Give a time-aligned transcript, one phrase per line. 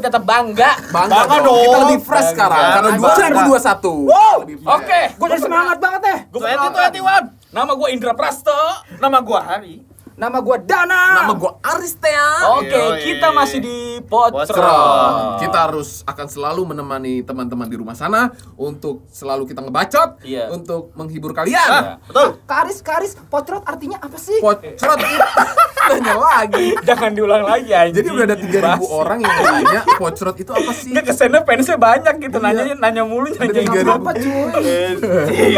[0.00, 0.70] Tapi tetap bangga.
[0.88, 1.44] Bangga, Bangga dong.
[1.44, 1.60] dong.
[1.60, 2.32] Kita lebih fresh Bangga.
[2.32, 3.26] sekarang karena Bangga.
[3.44, 4.08] 2021.
[4.08, 4.36] Wow.
[4.80, 6.18] Oke, Gue jadi semangat banget deh.
[6.32, 7.24] Gue Twenty twenty one.
[7.50, 8.56] Nama gue Indra Prasto.
[8.96, 9.74] Nama gua Hari.
[10.16, 11.02] Nama gue Dana.
[11.20, 12.28] Nama gue Aristea.
[12.54, 13.00] Oke, Yoi.
[13.02, 13.79] kita masih di
[14.10, 14.42] Potrot.
[14.44, 15.38] Serot.
[15.38, 20.50] Kita harus akan selalu menemani teman-teman di rumah sana untuk selalu kita ngebacot, Iya.
[20.50, 21.70] untuk menghibur Ah, kalian.
[22.04, 22.28] betul.
[22.42, 24.42] Karis, Karis, potrot artinya apa sih?
[24.42, 25.22] Potrot itu
[25.90, 26.74] tanya lagi.
[26.82, 27.94] Jangan diulang lagi anjing.
[27.96, 30.90] Jadi udah ada 3000 orang yang nanya pocrot itu apa sih?
[30.90, 32.44] Nggak kesannya fansnya banyak gitu Iya.
[32.44, 33.70] nanya nanya mulu nanya gitu.
[33.70, 33.94] 3000.
[33.94, 34.64] Apa cuy?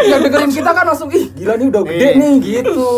[0.03, 2.21] Yang dengerin kita kan langsung ih gila nih udah gede Iya.
[2.21, 2.91] nih gitu.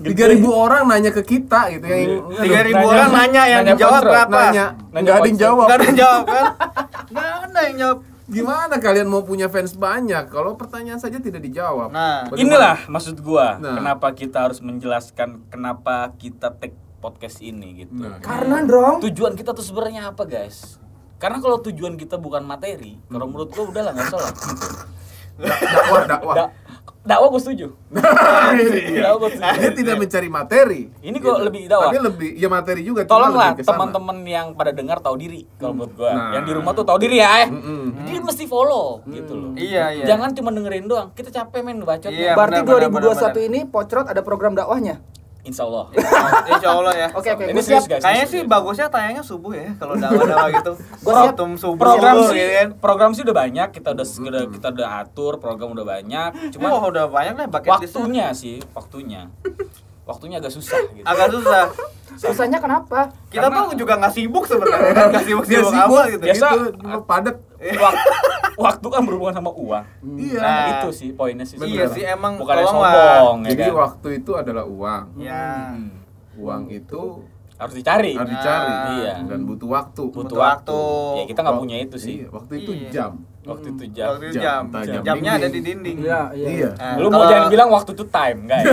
[0.00, 2.00] 3000 orang nanya ke kita gitu yang
[2.34, 4.40] Tiga ribu Nanya- orang nanya yang dijawab kontrak, berapa?
[4.42, 5.66] Nanya nggak ada yang jawab.
[5.66, 6.44] Gak ada yang jawab kan?
[7.12, 7.98] Gak ada yang jawab.
[8.22, 11.90] Gimana kalian mau punya fans banyak kalau pertanyaan saja tidak dijawab?
[11.90, 12.24] Nah.
[12.26, 12.40] Bagaimana?
[12.40, 13.76] Inilah maksud gua, Nah.
[13.76, 17.98] kenapa kita harus menjelaskan kenapa kita take podcast ini gitu.
[17.98, 18.20] Nah.
[18.20, 19.02] Karena dong.
[19.02, 20.78] Tujuan kita tuh sebenarnya apa, guys?
[21.16, 24.32] Karena kalau tujuan kita bukan materi, kalau menurut gua udahlah nggak salah.
[25.38, 26.34] Da- dakwah dakwah.
[26.34, 26.52] Da-
[27.02, 27.66] dakwah gua setuju.
[28.52, 29.12] Iya.
[29.12, 29.58] Dakwah setuju.
[29.58, 30.80] Dia tidak mencari materi.
[31.02, 31.90] Ini kok lebih dakwah.
[31.90, 33.02] Tapi lebih ya materi juga.
[33.04, 36.10] Tolonglah teman-teman yang pada dengar tahu diri kalau menurut gua.
[36.14, 36.30] Nah.
[36.38, 37.50] Yang di rumah tuh tahu diri ya.
[37.50, 38.06] Mm-mm.
[38.06, 39.50] Jadi mesti follow gitu loh.
[39.58, 40.04] Iya, iya.
[40.06, 41.08] Jangan cuma dengerin doang.
[41.12, 42.10] Kita capek main ngebacot.
[42.10, 42.32] Iya.
[42.38, 43.46] Berarti benar, 2021 benar, benar.
[43.50, 44.96] ini Pocrot ada program dakwahnya.
[45.42, 45.90] Insya Allah.
[46.54, 47.08] Insya Allah ya.
[47.10, 47.98] Oke oke, Ini gue serius guys.
[47.98, 50.72] Kayaknya ini sih bagusnya tayangnya subuh ya kalau dakwah-dakwah gitu.
[51.04, 51.34] Gua siap.
[51.34, 52.68] Waktu subuh program subuh, sih gitu kan.
[52.78, 56.78] program sih udah banyak kita udah udah kita udah atur program udah banyak Cuma cuma
[56.78, 59.22] oh, udah banyak bucket list waktunya sih waktunya
[60.02, 61.64] waktunya agak susah gitu agak susah.
[62.12, 63.08] Susahnya kenapa?
[63.26, 64.92] Kita Karena- tuh juga nggak sibuk sebenarnya.
[65.08, 66.22] Nggak Dia sibuk-sibuk sibuk apa gitu.
[66.22, 67.36] Biasa- gitu, padat.
[67.62, 68.00] Wak-
[68.58, 69.84] waktu kan berhubungan sama uang
[70.18, 70.40] Iya.
[70.42, 70.66] Nah.
[70.76, 73.74] itu sih poinnya sih Iya sih emang bukan sombong ya Jadi kan?
[73.80, 75.04] waktu itu adalah uang.
[75.16, 75.72] Ya.
[75.72, 75.88] Hmm.
[76.36, 77.22] Uang itu
[77.54, 79.14] harus dicari harus dicari Iya.
[79.22, 80.02] dan butuh waktu.
[80.04, 81.16] butuh Butuh waktu waktu.
[81.16, 82.90] ya kita nggak punya itu sih Iya, waktu itu Iya.
[82.90, 83.12] jam.
[83.42, 84.82] waktu itu jam Waktu itu Jam, jam.
[84.86, 85.96] jam Jamnya ada di dinding.
[86.00, 86.46] Iya iya.
[86.48, 86.70] Iya.
[86.72, 88.70] Nah, lu mau jangan bilang waktu itu time enggak ya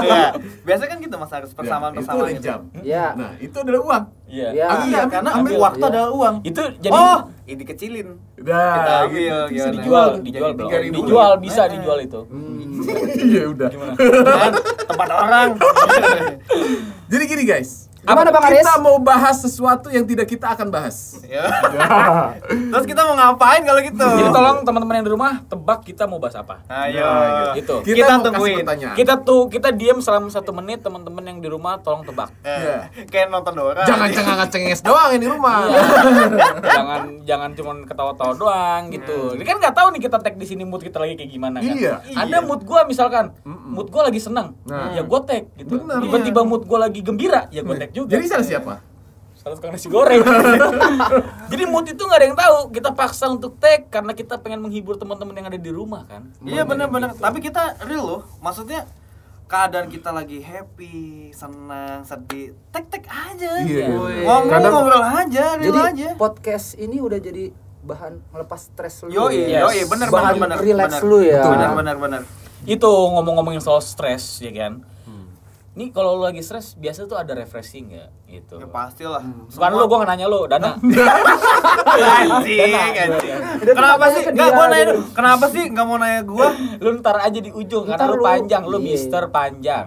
[0.00, 0.24] Iya.
[0.66, 2.46] Biasa kan gitu Mas harus Ya, persamaan-persamaan itu gitu.
[2.46, 2.60] jam.
[2.78, 3.06] Iya.
[3.14, 4.04] Nah, itu adalah uang.
[4.26, 4.64] iya Iya.
[4.64, 5.52] Ah, iya, Ambil, karena ambil.
[5.58, 5.90] waktu Iya.
[5.90, 6.34] adalah uang.
[6.42, 8.08] itu jadi oh, ini dikecilin.
[8.38, 9.36] Nah, Kita ambil, gitu.
[9.50, 9.72] gimana?
[9.74, 10.96] dijual Jadi dijual belum 3.000.
[10.96, 12.20] dijual bisa dijual itu
[13.28, 13.68] Iya, udah.
[13.68, 13.92] gimana
[14.24, 14.52] Kan,
[14.86, 15.48] tempat orang.
[17.10, 17.89] Jadi gini, guys.
[18.00, 18.60] Gimana Bang Aris?
[18.60, 21.20] Kita mau bahas sesuatu yang tidak kita akan bahas.
[21.22, 21.44] Ya.
[22.72, 24.00] Terus kita mau ngapain kalau gitu?
[24.00, 26.64] Jadi tolong teman-teman yang di rumah tebak kita mau bahas apa.
[26.66, 27.04] Ayo.
[27.04, 27.74] Nah, Gitu.
[27.82, 28.64] Kita, Kita kasih tungguin.
[28.94, 32.32] Kita tuh kita diam selama satu menit teman-teman yang di rumah tolong tebak.
[32.40, 33.84] Eh, kayak nonton Dora.
[33.84, 35.58] Jangan cengenges cengenges doang yang di rumah.
[35.60, 35.80] Iya.
[36.62, 39.36] jangan jangan cuma ketawa-tawa doang gitu.
[39.36, 41.68] Ini kan nggak tahu nih kita tag di sini mood kita lagi kayak gimana kan.
[41.68, 41.94] Iya.
[42.16, 44.94] Ada mood gua misalkan mood gua lagi senang, Nah.
[44.94, 45.78] ya gua tag gitu.
[45.78, 46.00] Benar.
[46.00, 48.10] Tiba-tiba mood gua lagi gembira, ya gua tag juga.
[48.12, 48.74] Jadi salah siapa?
[49.34, 50.20] Salah tukang nasi goreng.
[51.52, 52.56] Jadi mood itu nggak ada yang tahu.
[52.70, 56.28] Kita paksa untuk tag karena kita pengen menghibur teman-teman yang ada di rumah kan.
[56.40, 57.12] Iya benar-benar.
[57.12, 57.22] Gitu.
[57.22, 58.22] Tapi kita real loh.
[58.38, 58.84] Maksudnya
[59.46, 60.98] keadaan kita lagi happy,
[61.32, 63.50] senang, sedih, tek-tek aja.
[63.60, 63.86] Iya.
[63.90, 64.22] Woi.
[64.22, 66.08] Ngomong Kadang- ngobrol aja, real Jadi aja.
[66.14, 67.50] podcast ini udah jadi
[67.80, 69.10] bahan melepas stres lu.
[69.10, 69.64] Yoi, Yes.
[69.64, 70.58] yoi, bener Bahan bener bener.
[70.60, 71.02] relax bener.
[71.02, 71.42] lu ya.
[71.42, 72.22] Bener bener bener.
[72.62, 74.84] Itu ngomong-ngomongin soal stres ya kan.
[75.70, 78.58] Nih kalau lu lagi stres biasa tuh ada refreshing ya gitu.
[78.58, 79.22] Ya pastilah.
[79.22, 80.74] Bukan lu, gua nanya lu, Dana.
[82.10, 83.40] anjing, anjing.
[83.70, 84.22] Kenapa sih?
[84.26, 85.02] Enggak gua nanya dulu.
[85.14, 86.48] Kenapa sih enggak mau nanya gua?
[86.80, 88.24] lu ntar aja di ujung karena Ntar lu lu.
[88.24, 88.86] panjang, lu Iya.
[88.88, 89.86] Mister Panjang.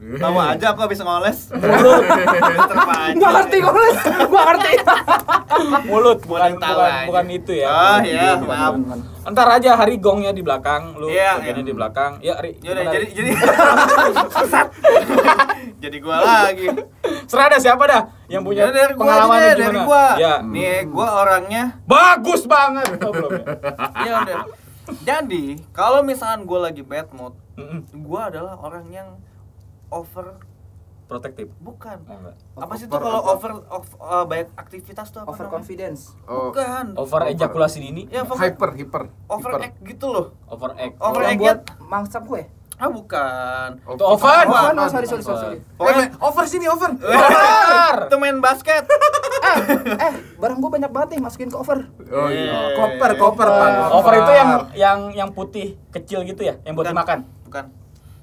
[0.00, 1.52] Tahu aja aku habis ngoles.
[1.52, 2.04] Mulut.
[3.20, 4.08] Gua ngerti gua ngerti.
[4.24, 4.72] Gua ngerti.
[5.84, 7.68] mulut bukan Bukan tahu bukan, itu ya.
[7.68, 8.80] Oh iya, maaf.
[9.28, 11.68] Ntar aja hari gongnya di belakang, lu Iya, bagiannya iya.
[11.68, 12.12] di belakang.
[12.24, 12.56] Ya, Ri.
[12.64, 13.30] Yaudah, jadi jadi
[14.40, 14.66] Sesat.
[15.84, 16.66] jadi gua lagi.
[17.28, 19.52] serah dah siapa dah yang punya Ya, dari gua aja pengalaman gimana?
[19.60, 20.04] dari gua.
[20.16, 20.34] Ya.
[20.40, 22.88] Nih, gua orangnya Bagus banget.
[22.98, 23.44] Oh, belum ya?
[24.00, 24.40] ya udah.
[25.04, 27.36] Jadi, kalau misalkan gua lagi bad mood,
[27.92, 29.08] gua adalah orang yang
[29.90, 30.26] over
[31.04, 31.50] Protektif.
[31.58, 31.98] bukan.
[32.00, 32.36] Oh, enggak.
[32.54, 35.54] Apa sih itu Over kalau over, of- uh, banyak aktivitas tuh apa Over namanya?
[35.58, 36.00] confidence.
[36.22, 36.86] Oh, Bukan.
[36.94, 39.02] Over ejakulasi dini, Ya, pokoknya hyper, hyper.
[39.26, 39.60] over hyper.
[39.60, 40.26] act gitu loh.
[40.46, 40.94] over act.
[40.96, 42.42] Over Yang act buat mangsa gue.
[42.76, 43.68] Ah, bukan.
[43.76, 44.46] Itu oven.
[44.46, 44.72] Oh, Oven.
[44.72, 45.58] no, sorry sorry sorry.
[45.58, 45.98] sorry.
[45.98, 46.88] Eh, over sini, over.
[46.94, 47.96] Over.
[48.06, 48.86] itu main basket.
[49.98, 51.90] Eh, barang gue banyak banget nih masukin ke over.
[52.06, 52.78] Oh iya, Eh.
[52.78, 53.70] koper, koper, Pak.
[53.90, 57.26] Over itu yang yang yang putih kecil gitu ya, yang buat dimakan.
[57.42, 57.64] Bukan.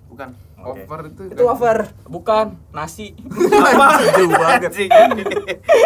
[0.07, 0.29] Bukan.
[0.59, 1.21] Over itu.
[1.29, 1.77] Itu over.
[2.03, 3.13] Bukan nasi.
[3.13, 4.61] apa Jauh banget.
[4.67, 4.89] Anjing.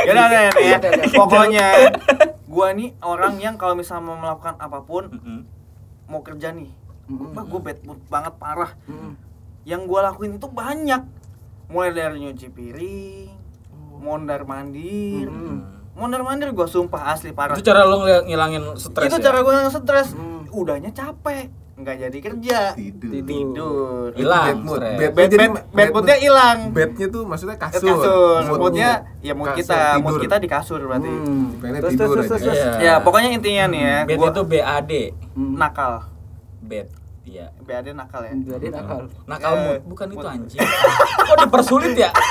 [0.04, 0.78] Yaudah, udah, ya.
[1.12, 1.68] Pokoknya
[2.46, 5.40] gua nih orang yang kalau misalnya mau melakukan apa pun Mm-mm.
[6.06, 6.68] mau kerja nih
[7.08, 7.32] Mm-mm.
[7.32, 9.16] wah gue bad mood banget parah Mm.
[9.64, 11.00] yang gua lakuin itu banyak
[11.68, 13.32] mulai dari nyuci piring
[13.98, 15.64] mondar mandir Mm.
[15.94, 19.08] mondar mandir gua sumpah asli parah Itu cara lo ngil- ngilangin stres.
[19.08, 19.24] itu ya?
[19.24, 20.44] cara gue stres Hmm.
[20.50, 23.12] udahnya capek nggak jadi kerja Tidur.
[23.24, 24.80] tidur Hilang Bad mood.
[24.82, 27.82] Bad bad bad, bad moodnya hilang Bednya tuh maksudnya kasur.
[27.82, 30.22] kasur Moodnya moodnya ya mood kasur, kita mood tidur.
[30.22, 31.48] kita di kasur berarti Hmm.
[31.58, 32.58] Terus, tidur terus, terus, terus.
[32.58, 32.72] Iya.
[32.78, 34.92] ya pokoknya intinya nih ya Bed gua itu BAD.
[35.32, 35.54] Mm.
[35.56, 35.94] nakal
[36.62, 36.88] Bed.
[37.22, 37.46] Iya.
[37.60, 38.98] BAD nakal ya Jadi nakal.
[39.26, 40.28] Nakal Eh, mood, bukan itu mood.
[40.28, 40.60] anjing.
[41.24, 42.10] Kok dipersulit ya?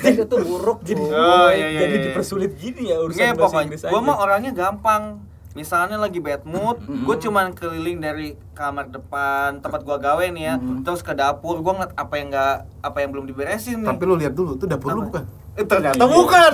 [0.00, 0.78] Jadi itu buruk.
[0.80, 1.02] Jadi.
[1.02, 2.04] Oh, iya, iya, jadi iya.
[2.06, 4.00] dipersulit gini ya urusan bahasa pokoknya Inggris gua aja.
[4.02, 5.02] mah orangnya gampang
[5.52, 10.54] misalnya lagi bad mood gue cuman keliling dari kamar depan tempat gua gawe nih ya
[10.80, 14.14] terus ke dapur gua ngeliat apa yang nggak apa yang belum diberesin nih Tapi lu
[14.14, 15.06] lihat dulu, tuh dapur lu Apa?
[15.10, 15.24] bukan?
[15.52, 16.50] Eh, ternyata bukan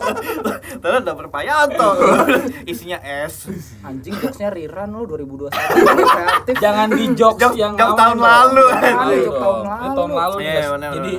[0.80, 1.90] ternyata dapur Payanto
[2.70, 3.44] isinya es
[3.82, 5.52] Anjing jokesnya Riran lu 2021.
[5.52, 6.54] Kreatif.
[6.64, 8.64] Jangan di jokes Jok- yang jok tahun lalu.
[8.64, 9.92] Tahun Jok tahun lalu.
[9.92, 11.12] tahun lalu Iya, benar, jadi,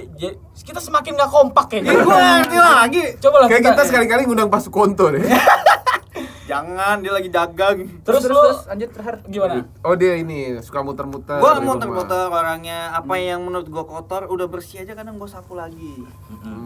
[0.57, 2.01] kita semakin gak kompak ya kayaknya.
[2.01, 5.21] gue ngerti lagi Coba lah Kayak kita sekali-kali ngundang Pak Sukonto deh.
[6.55, 9.15] Jangan dia lagi dagang Terus, terus, lu terus lanjut terakhir.
[9.27, 9.53] gimana?
[9.83, 11.37] Oh dia ini suka muter-muter.
[11.37, 15.53] gue di muter-muter orangnya apa yang menurut gue kotor udah bersih aja kadang gue sapu
[15.53, 15.99] lagi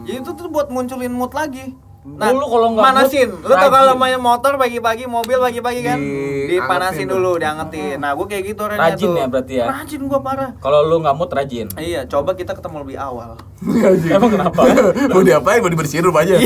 [0.06, 3.28] jadi itu tuh buat munculin mood lagi Nah, Lu kalau nggak manasin.
[3.28, 7.44] Lu tau kalau main motor pagi-pagi, mobil pagi-pagi kan, Di- dipanasin dulu, tuh.
[7.44, 8.00] diangetin.
[8.00, 9.14] Nah, gue kayak gitu orangnya Rajin tuh.
[9.14, 9.66] ya berarti ya?
[9.68, 10.50] Rajin gua parah.
[10.56, 11.68] Kalau lu nggak mood rajin.
[11.76, 13.36] Iya, coba kita ketemu lebih awal.
[14.10, 14.60] Emang kenapa?
[15.12, 15.60] mau diapain?
[15.60, 16.40] Mau dibersihin rumahnya?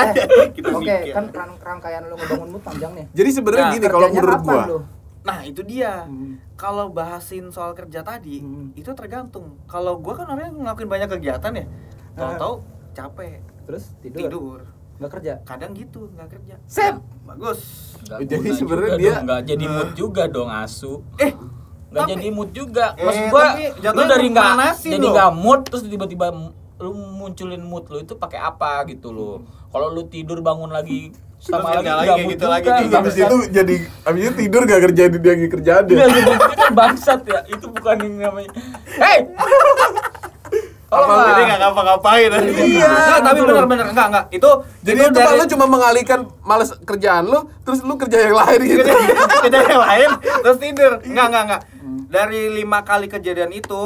[0.51, 1.15] Kita Oke, mikir.
[1.15, 3.07] kan rang- rangkaian lu ngebangun mood panjang nih.
[3.13, 4.63] Jadi sebenarnya Nah, gini kalau menurut gua.
[4.67, 4.79] lu?
[5.21, 6.03] Nah, itu dia.
[6.05, 6.43] Hmm.
[6.55, 8.75] Kalau bahasin soal kerja tadi, Hmm.
[8.75, 9.63] itu tergantung.
[9.65, 11.67] Kalau gua kan orangnya ngelakuin banyak kegiatan ya.
[12.13, 12.55] Tahu-tahu
[12.93, 14.21] capek, Terus tidur.
[14.27, 14.61] tidur.
[14.99, 15.33] Nggak kerja.
[15.43, 16.55] Kadang gitu, nggak kerja.
[16.65, 16.95] Sip.
[17.25, 17.61] Bagus.
[18.03, 21.03] Nggak Jadi sebenarnya dia- nggak jadi mood juga dong asu.
[21.17, 21.33] Eh,
[21.89, 22.87] Nggak jadi mood juga.
[22.95, 23.47] Eh, Maksud gua
[23.89, 26.27] lu dari nggak jadi nggak mood terus tiba-tiba
[26.79, 29.41] lu munculin mood lu itu pakai apa gitu loh.
[29.69, 32.51] Kalau lu tidur bangun lagi sama lagi kerja nggak kayak mood gitu juga.
[32.51, 32.97] lagi, gitu.
[32.99, 34.81] Habis itu jadi habis itu tidur gak
[35.15, 36.07] dia lagi kerjaan Iya, dia.
[36.11, 36.31] gitu.
[36.35, 37.41] itu kan bangsat ya.
[37.47, 38.51] Itu bukan yang namanya.
[38.99, 39.19] Hei.
[40.89, 41.27] Apa, lah.
[41.29, 42.31] Jadi nggak ngapa-ngapain.
[42.33, 44.25] Iya, Nggak, tapi benar-benar enggak enggak.
[44.33, 44.51] Itu
[44.81, 48.61] Jadi itu itu mah lu cuma mengalihkan males kerjaan lu, terus lu kerja yang lain
[48.65, 48.83] gitu.
[48.89, 48.97] kerja,
[49.45, 50.09] kerja yang lain
[50.41, 50.93] terus tidur.
[51.05, 51.63] Enggak enggak enggak
[52.09, 53.81] dari lima kali kejadian itu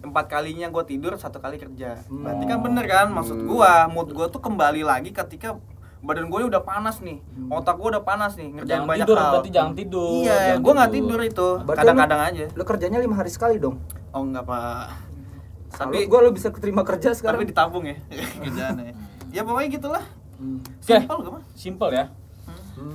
[0.00, 2.00] empat kalinya gue tidur satu kali kerja.
[2.08, 5.60] Berarti kan bener kan maksud gua mood gua tuh kembali lagi ketika
[6.00, 7.20] badan gue udah panas nih
[7.52, 9.30] otak gue udah panas nih ngerjain Jangan banyak tidur, hal.
[9.36, 10.08] berarti jangan tidur.
[10.24, 11.20] iya gue nggak tidur.
[11.20, 11.48] itu.
[11.68, 12.44] Kadang-kadang aja.
[12.56, 13.76] Lu kerjanya lima hari sekali dong.
[14.10, 15.09] oh enggak pak
[15.70, 17.40] Tapi tapi gua lu bisa keterima kerja tapi sekarang.
[17.42, 17.96] ditabung ya
[18.42, 18.92] kerjaannya
[19.30, 20.04] ya pokoknya gitulah
[20.36, 20.56] Hmm.
[20.80, 22.04] Simpel gak mah Simple ya.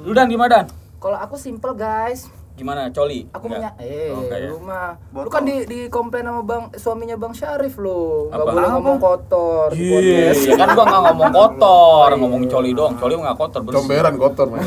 [0.02, 0.66] Lu dan gimana dan?
[0.96, 2.26] Kalau aku simple guys.
[2.52, 3.30] Gimana coli?
[3.30, 4.50] Aku punya eh Oh, enggak ya?
[4.50, 5.30] lu mah lu Botol.
[5.30, 8.28] kan di di komplain sama Bang suaminya Bang Syarif lu.
[8.28, 8.50] Enggak Apa?
[8.50, 8.74] boleh Apa?
[8.74, 10.42] ngomong kotor di Iya, podcast.
[10.42, 12.94] ya kan gua nggak ngomong kotor, ngomong coli doang.
[12.96, 13.78] Coli nggak kotor bersih.
[13.78, 14.66] Comberan kotor mas.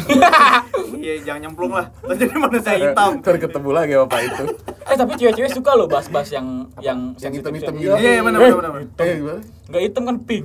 [1.03, 4.45] iya jangan nyemplung lah Lo jadi manusia hitam Ntar ketemu lagi sama Pak itu.
[4.89, 6.47] Eh tapi cewek-cewek suka loh bahas-bahas yang
[6.79, 7.93] yang Yang hitam-hitam gitu.
[7.93, 8.51] iya iya, benar Eh.
[8.51, 9.41] benar benar Eh gimana?
[9.69, 10.45] Nggak hitam kan pink.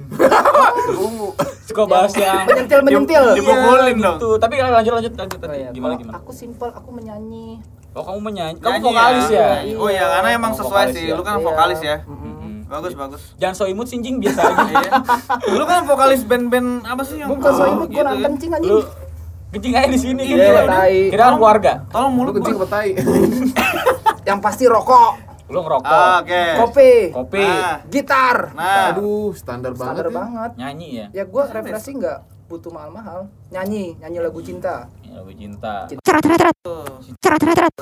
[0.94, 1.28] Ungu.
[1.64, 3.24] Suka bahas yang Menyentil menyentil.
[3.26, 4.18] Di- dipukulin Iya, dong.
[4.18, 4.30] gitu.
[4.36, 5.58] Tapi lanjut lanjut lanjut Oh, tadi.
[5.58, 5.70] iya.
[5.72, 6.16] Gimana gimana?
[6.20, 7.64] Aku simple, aku menyanyi.
[7.94, 9.62] Oh kamu menyanyi, kamu vokalis ya?
[9.62, 9.76] Iya.
[9.78, 11.06] Oh iya, karena emang sesuai sih.
[11.06, 11.14] ya?
[11.14, 11.46] Lu kan Iya.
[11.46, 11.98] vokalis ya.
[12.66, 13.22] Bagus, bagus.
[13.38, 14.64] Jangan so imut sinjing biasa aja.
[14.74, 14.92] Iya.
[15.54, 18.26] Lu kan vokalis band-band apa sih yang Bukan Oh, imut, gitu gua nang ya?
[18.28, 18.72] kencing anjing.
[18.72, 18.80] Lu
[19.54, 20.68] kencing aja di sini Iya,
[21.06, 21.16] gitu.
[21.16, 21.72] kan keluarga.
[21.88, 22.68] Tolong Lu mulut kencing gua.
[24.24, 25.12] Yang pasti rokok,
[25.51, 26.44] Lu ngerokok, Ah, Oke.
[26.58, 28.56] kopi, kopi, Nah, gitar.
[28.56, 28.96] nah.
[28.96, 29.86] Aduh, standar banget.
[30.00, 30.13] Standar ya.
[30.15, 30.51] banget.
[30.56, 31.08] nyanyi ya.
[31.13, 33.27] Ya gua refreshing nggak butuh mahal-mahal.
[33.51, 34.88] Nyanyi, nyanyi lagu cinta.
[35.03, 35.86] Lagu cinta.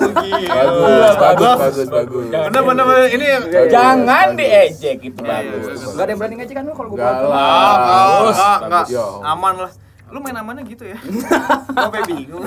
[0.02, 2.24] Bagus, bagus, bagus, bagus.
[2.28, 2.50] Jangan.
[2.50, 3.06] Bener bener bener.
[3.08, 3.26] ini
[3.70, 5.64] Jangan diejek itu Iya, iya, bagus.
[5.64, 5.94] bagus.
[5.94, 8.84] Gak ada yang berani ngecek kan lu kalau Bagus, enggak, enggak.
[8.90, 9.06] Ya.
[9.24, 9.72] Aman lah.
[10.12, 11.00] Lu main amannya gitu ya.
[11.74, 12.44] Sampai bingung.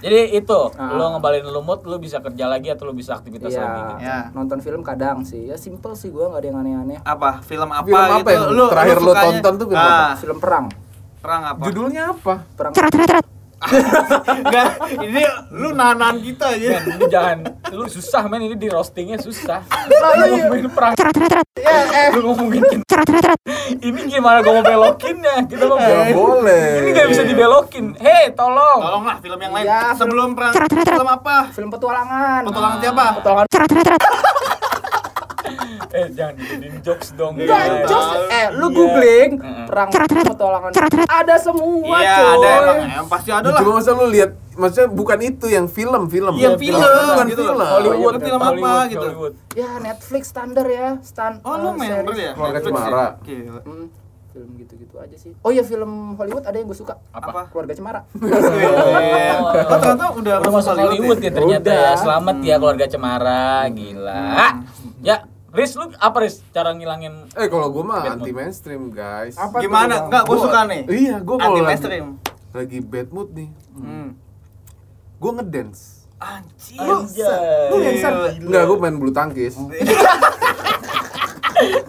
[0.00, 0.96] Jadi itu, Ah.
[0.96, 3.94] lu ngebalin lumut, lu bisa kerja lagi atau lu bisa aktivitas Iya, lagi gitu.
[4.00, 4.18] Ya.
[4.32, 5.44] nonton film kadang sih.
[5.44, 6.98] Ya simple sih gua nggak ada yang aneh-aneh.
[7.02, 7.44] Apa?
[7.44, 8.32] Film apa Film apa gitu?
[8.32, 9.92] yang terakhir lu sukanya- tonton tuh film apa?
[9.94, 10.66] Ah, Film perang.
[11.20, 11.62] Perang apa?
[11.62, 12.34] Judulnya apa?
[12.50, 12.72] Perang.
[13.62, 14.68] Enggak,
[15.06, 16.82] ini lu nahan kita aja.
[16.92, 17.38] Lu jangan,
[17.72, 19.64] lu susah men ini di roastingnya susah.
[19.64, 20.44] Lah, Lu iya.
[20.44, 20.92] ngomongin perang,
[21.56, 22.08] Ya, eh.
[22.12, 22.60] lu ngomongin.
[23.80, 25.48] Ini gimana gua mau belokinnya?
[25.48, 26.84] Kita mau Gak boleh.
[26.84, 27.96] Ini gak bisa dibelokin.
[27.96, 28.78] Hei, tolong.
[28.78, 29.64] Tolonglah film yang lain.
[29.64, 31.36] Ya, Sebelum perang film apa?
[31.50, 32.44] Film petualangan.
[32.44, 33.04] Petualangan siapa?
[33.18, 33.46] Petualangan
[35.98, 37.34] eh jangan dijadiin jokes dong.
[37.36, 37.88] Enggak, guys.
[37.88, 38.74] just eh lu Iya.
[38.74, 39.30] googling
[39.66, 39.88] perang
[40.24, 40.70] petualangan
[41.04, 43.60] ada semua Iya, ada emang, em, pasti ada lah.
[43.60, 46.34] Cuma masa lu lihat maksudnya bukan itu yang film, film.
[46.36, 47.56] Iya, film, Bukan gitu film.
[47.58, 49.06] Hollywood, Film apa Hollywood, gitu.
[49.06, 49.32] Hollywood.
[49.52, 51.40] Ya Netflix standar ya, stand.
[51.42, 52.20] Oh, lu eh, member series.
[52.20, 52.32] ya?
[52.32, 52.64] Keluarga ya?
[52.64, 53.06] Cemara.
[53.62, 53.86] Hmm,
[54.32, 55.32] film gitu-gitu aja sih.
[55.40, 56.96] Oh iya film Hollywood ada yang gue suka.
[57.12, 57.48] Apa?
[57.48, 58.00] Keluarga Cemara.
[59.32, 61.82] Oh, ternyata udah Udah masuk Hollywood ya ternyata Udah.
[61.82, 61.92] ya.
[61.98, 64.24] Selamat ya keluarga Cemara, gila.
[65.02, 65.16] Ya,
[65.52, 69.36] Riz lu apa Riz cara ngilangin Eh kalau gue mah anti mainstream guys.
[69.36, 70.08] Apa Gimana?
[70.08, 70.82] Enggak, gue Gua- suka nih.
[70.86, 72.06] Iya, gue kalau Anti lagi, mainstream.
[72.50, 74.08] lagi bad mood nih, Hmm.
[75.18, 76.08] gue ngedance.
[76.18, 76.78] Anjir.
[77.68, 78.12] Lu dancer?
[78.38, 79.54] Enggak, gue main bulu tangkis.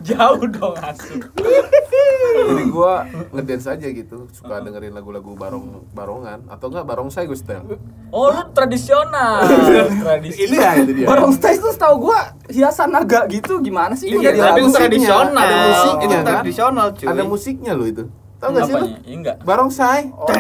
[0.03, 1.24] Jauh dong asik.
[2.34, 2.94] Jadi gue
[3.32, 7.62] ngedance aja gitu, suka dengerin lagu-lagu barong barongan atau enggak barongsai gue setel.
[8.10, 9.42] Oh, lu tradisional.
[10.04, 10.46] Tradisi.
[10.48, 11.08] Iya itu dia.
[11.08, 14.08] Barong Stage tuh setahu gua hiasan naga gitu gimana sih?
[14.08, 15.34] Iya, Jadi tapi lagu itu tradisional.
[15.36, 16.24] ada musiknya, Itu kan?
[16.36, 17.08] tradisional, cuy.
[17.08, 18.04] Ada musiknya lo itu.
[18.36, 18.78] Tahu gak sih lu?
[18.78, 19.00] Apanya?
[19.00, 19.36] Iya enggak.
[19.42, 20.02] Barongsai.
[20.04, 20.34] Itu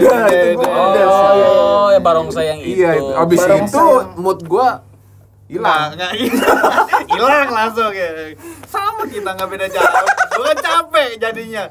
[0.00, 0.16] gua
[0.86, 1.04] udah.
[1.04, 2.78] Oh, ya barongsai yang itu.
[2.78, 3.12] Iya, itu.
[3.12, 4.68] abis Barongsai itu yang- mood gue
[5.46, 5.88] hilang.
[5.92, 6.58] nggak hilang.
[7.10, 8.08] Hilang langsung ya.
[8.74, 10.04] Sama kita nggak beda jauh.
[10.32, 11.64] Gue kan capek jadinya.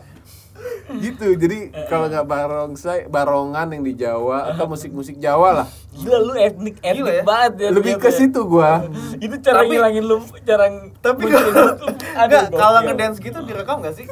[0.94, 1.58] gitu jadi
[1.90, 7.02] kalau nggak barongsai barongan yang di Jawa atau musik-musik Jawa lah Gila lu etnik etnik
[7.02, 7.24] Gila ya.
[7.26, 7.70] banget ya.
[7.74, 8.86] lebih ke situ gua
[9.18, 14.08] Itu cara Tapi- ngilangin lu cara Tapi enggak kalau ngedance gitu direkam nggak sih?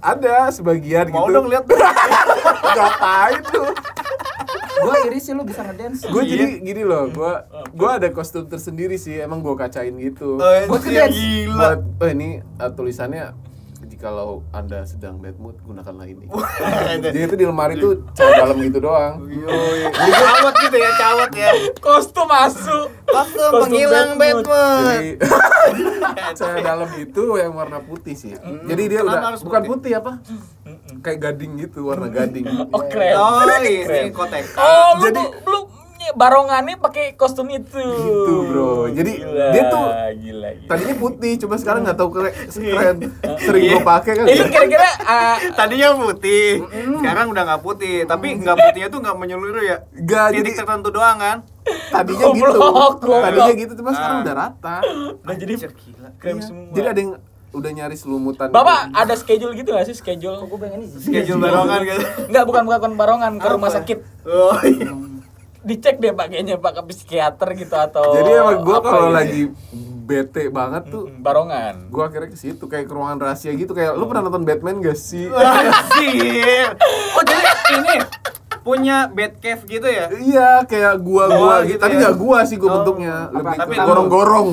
[0.00, 1.64] ada sebagian Mau gitu dong lihat.
[2.74, 3.68] ngapain tuh
[4.76, 6.02] Gua iri sih lu bisa ngedance.
[6.04, 6.30] gue Iya.
[6.32, 10.80] jadi gini loh gua gua ada kostum tersendiri sih emang gua kacain gitu Oh, Buat
[10.80, 11.14] anjir, ngedance.
[11.14, 11.56] gila.
[11.56, 13.24] buat oh ini uh, tulisannya
[13.84, 16.24] jikalau anda sedang bad mood gunakanlah ini
[17.04, 19.20] jadi itu di lemari tuh cewek dalam gitu doang
[19.84, 21.50] Jadi cawat gitu ya, cawat ya.
[21.78, 22.86] kostum masuk.
[23.04, 24.48] Kostum penghilang bad mood.
[24.48, 24.88] Batman.
[24.88, 25.10] jadi
[26.40, 28.32] cewek dalam itu yang warna putih sih
[28.64, 29.70] jadi dia Kenapa udah bukan putih?
[29.70, 30.12] putih apa
[30.98, 33.14] kayak gading gitu warna gading Oh keren.
[33.14, 33.62] Oh, Keren.
[33.64, 34.44] ini kotek.
[34.54, 35.58] Oh, lu Jadi- tuh lu
[36.12, 37.80] barongannya pakai kostum itu.
[37.80, 38.86] Gitu, bro.
[38.86, 40.68] Jadi, Gila, dia tuh gila, gila.
[40.68, 42.96] tadinya putih cuma sekarang nggak tahu keren keren
[43.40, 46.60] sering gue pakai kan Ini kira-kira ah, Tadinya putih,
[46.94, 48.04] sekarang udah nggak putih.
[48.04, 49.76] Tapi nggak putihnya tuh nggak menyeluruh ya.
[49.90, 51.38] Nggak, Titik jadi- tertentu doang kan.
[51.64, 53.22] tadinya gitu Goblok, goblok.
[53.24, 54.22] tadinya gitu cuma sekarang Ah.
[54.22, 54.76] udah rata
[55.16, 56.08] udah jadi gila.
[56.20, 56.44] keren Iya.
[56.44, 56.68] semua.
[56.70, 57.12] jadi ada yang
[57.54, 60.34] udah nyaris lumputan Bapak ada schedule gitu gak sih schedule?
[60.36, 60.90] Kok gua pengen ini.
[60.92, 62.02] Schedule barongan gitu.
[62.26, 63.76] Enggak, bukan bukan barongan ke rumah Apa?
[63.78, 63.98] sakit.
[64.24, 64.90] Oh, iya.
[65.62, 69.16] Dicek deh pak kayaknya pak ke psikiater gitu atau jadi emang gue apa kalau gitu.
[69.16, 69.42] lagi
[70.04, 71.74] bete banget tuh Mm, barongan.
[71.88, 74.92] gue akhirnya ke situ kayak ke ruangan rahasia gitu kayak lu pernah nonton Batman gak
[74.94, 76.76] sih Anjir.
[77.10, 77.96] Oh, jadi ini
[78.60, 80.12] punya bed cave gitu ya?
[80.14, 82.00] iya kayak gua Oh, gua gitu gitu tapi ya?
[82.02, 82.74] nggak gua sih gua Oh.
[82.78, 83.36] bentuknya Apa?
[83.38, 84.48] lebih Tapi gorong-gorong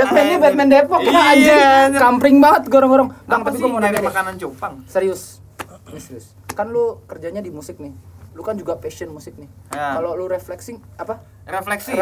[0.00, 1.60] Oh, Batman ini Batman Depok ya Iya, anjing.
[1.86, 2.00] anjir.
[2.00, 3.08] Kampring banget gorong-gorong.
[3.24, 4.06] Bang, tapi gua mau nanya deh.
[4.06, 4.74] makanan cupang?
[4.84, 5.44] Serius.
[5.86, 6.26] Ini serius.
[6.48, 7.92] Kan lu kerjanya di musik nih.
[8.30, 9.50] Lu kan juga passion musik nih.
[9.70, 9.98] Ya.
[9.98, 11.18] Kalau lu refleksing apa?
[11.44, 11.98] Refleksi.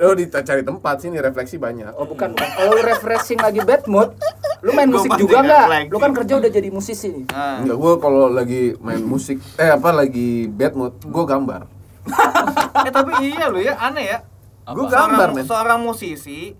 [0.00, 2.46] Oh dicari tempat sini refleksi banyak Oh bukan, bukan.
[2.48, 4.14] Kalau lu refreshing lagi bad mood,
[4.60, 5.90] lu main Gua musik juga nggak?
[5.90, 7.24] Lu kan kerja udah jadi musisi nih.
[7.28, 7.58] Nah.
[7.58, 11.62] Enggak, gue kalau lagi main musik, eh apa lagi bad mood, gue gambar.
[12.84, 14.18] Eh tapi iya lo ya, aneh ya.
[14.66, 15.44] Gue gambar, Seorang, men.
[15.44, 16.52] seorang musisi,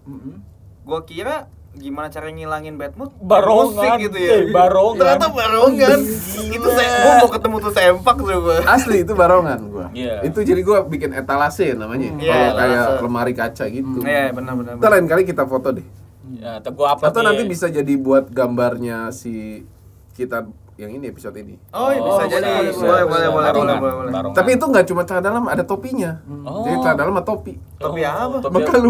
[0.85, 3.11] gua kira gimana cara ngilangin bad mood?
[3.19, 4.31] Barongan Musik gitu ya.
[4.39, 5.01] eh, barongan.
[5.01, 5.99] Ternyata barongan.
[6.47, 8.59] itu saya gua mau ketemu tuh sempak tuh gua.
[8.65, 9.87] Asli itu barongan gue.
[9.93, 10.15] Iya.
[10.23, 12.15] Itu jadi gue bikin etalase namanya.
[12.15, 13.03] Iya, kalau kayak etalase.
[13.03, 13.99] lemari kaca gitu.
[14.01, 14.73] Iya, benar benar.
[14.79, 15.87] Ntar lain kali kita foto deh.
[16.35, 19.67] Ya, atau gua upload Atau nanti bisa jadi buat gambarnya si
[20.13, 21.55] kita yang ini episode ini.
[21.71, 22.43] Oh, iya bisa Oh, jadi.
[22.45, 24.13] boleh, Boleh, bisa, boleh, boleh, boleh, Barongan, boleh, boleh.
[24.13, 24.37] barongan.
[24.37, 26.11] Tapi itu nggak cuma celana dalam, ada topinya.
[26.45, 26.63] Oh.
[26.63, 27.53] Jadi celana dalam sama topi.
[27.77, 28.37] Topi apa?
[28.41, 28.75] topi Maka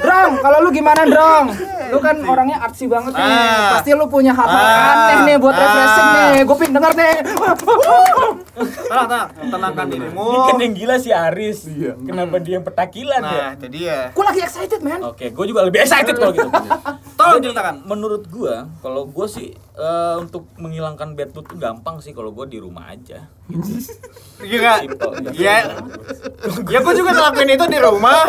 [0.00, 1.46] Drong, kalau lu gimana Drong?
[1.90, 3.22] Lu kan orangnya artsy banget nih.
[3.22, 3.76] Ah.
[3.76, 4.90] Pasti lu punya hal-hal Ah.
[5.06, 6.14] aneh nih buat refreshing Ah.
[6.14, 6.38] nih.
[6.42, 7.14] Gue pin denger nih.
[8.80, 10.22] Tenang, tenang, tenangkan dirimu.
[10.22, 11.58] Ini kan yang gila si Aris.
[11.66, 11.92] Iya.
[11.96, 13.30] Kenapa dia yang petakilan ya?
[13.32, 14.00] Nah, jadi ya.
[14.10, 15.00] Gue lagi excited, man.
[15.04, 16.46] Oke, gue juga lebih excited kalau gitu.
[17.22, 17.74] Tolong ceritakan.
[17.84, 22.46] Menurut gue, kalau gue sih eh, untuk menghilangkan bad mood tuh gampang sih kalau gue
[22.46, 23.28] di rumah aja.
[24.40, 24.88] Iya.
[25.36, 25.56] Iya.
[26.64, 28.24] Ya gua juga ngelakuin itu di rumah.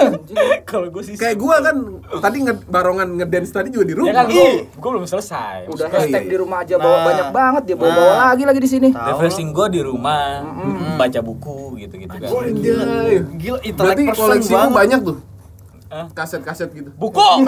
[0.64, 1.76] kalau gue sih kayak gue kan
[2.18, 4.14] tadi nge barongan ngedance tadi juga di Ya rumah.
[4.14, 5.68] kan gue gue belum selesai.
[5.68, 7.04] Udah hashtag iya, di rumah aja bawa Nah.
[7.04, 8.26] banyak banget dia bawa-bawa Nah.
[8.32, 8.88] lagi lagi di sini.
[8.88, 10.40] Refreshing gue di rumah,
[10.96, 12.24] baca buku gitu-gitu kan.
[12.24, 13.14] Anjay.
[13.36, 14.72] Gila, intelek Berarti banget.
[14.72, 15.16] banyak tuh.
[16.10, 16.90] Kaset-kaset gitu.
[16.92, 17.22] Buku.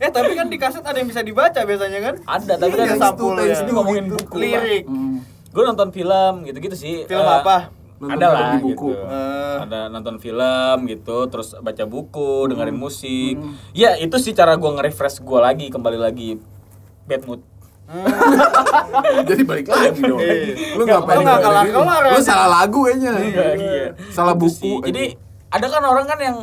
[0.00, 2.14] Eh, tapi kan di kaset ada yang bisa dibaca biasanya kan?
[2.24, 3.52] Ada tapi kan sampul sampulnya.
[3.54, 4.32] ini ngomongin buku.
[4.32, 4.40] Pak.
[4.40, 4.84] Lirik.
[5.50, 7.68] gue nonton film gitu-gitu sih Film Eh, apa?
[7.98, 8.70] Nonton ada lah buku.
[8.88, 8.96] gitu.
[8.96, 9.56] Eh.
[9.60, 10.48] ada nonton film
[10.86, 12.80] gitu terus baca buku dengerin Hmm.
[12.80, 13.34] musik
[13.72, 16.40] ya itu sih cara gue nge-refresh gue lagi kembali lagi
[17.04, 17.44] bad mood
[19.26, 20.16] Jadi balik lagi dong.
[20.16, 20.54] Iya.
[20.72, 21.16] Lu Nggak, ngapain?
[21.18, 21.42] lu lagi?
[21.42, 22.22] kelar-kelar, Lu ya.
[22.22, 23.12] salah lagu kayaknya.
[23.18, 23.86] Iya.
[24.08, 24.72] Salah Itu buku.
[24.86, 25.04] jadi
[25.50, 26.36] ada kan orang kan yang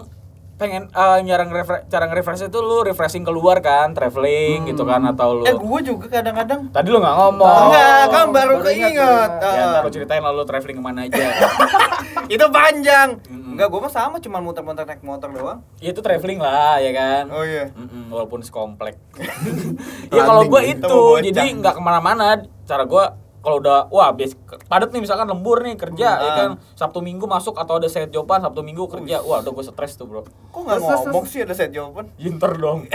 [0.57, 5.37] pengen eh, nyarang refre- cara nge-refresh itu lu refreshing keluar kan traveling gitu kan atau
[5.37, 9.29] lu Eh gue juga kadang-kadang tadi lu nggak ngomong Enggak, kan baru baru keinget.
[9.37, 11.23] baru ya ntar lu ceritain lalu traveling ke mana aja
[12.27, 13.21] itu panjang.
[13.29, 15.59] Enggak, gue mah sama cuma muter-muter naik motor doang.
[15.77, 17.69] ya itu traveling lah ya kan Oh iya.
[17.71, 18.97] Mm-mm, walaupun sekomplek.
[20.09, 20.81] ya kalau gue Landing.
[20.81, 22.41] itu, jadi nggak ke mana-mana.
[22.65, 23.03] Cara gue
[23.39, 24.33] kalau udah wah bias
[24.65, 26.35] padat nih misalkan lembur nih kerja ya Ah.
[26.35, 29.93] kan Sabtu Minggu masuk atau ada set joban Sabtu Minggu kerja wah udah gue stres
[29.93, 32.11] tuh bro Kok nggak ngomong sih ada set jawaban?
[32.21, 32.89] Yinter dong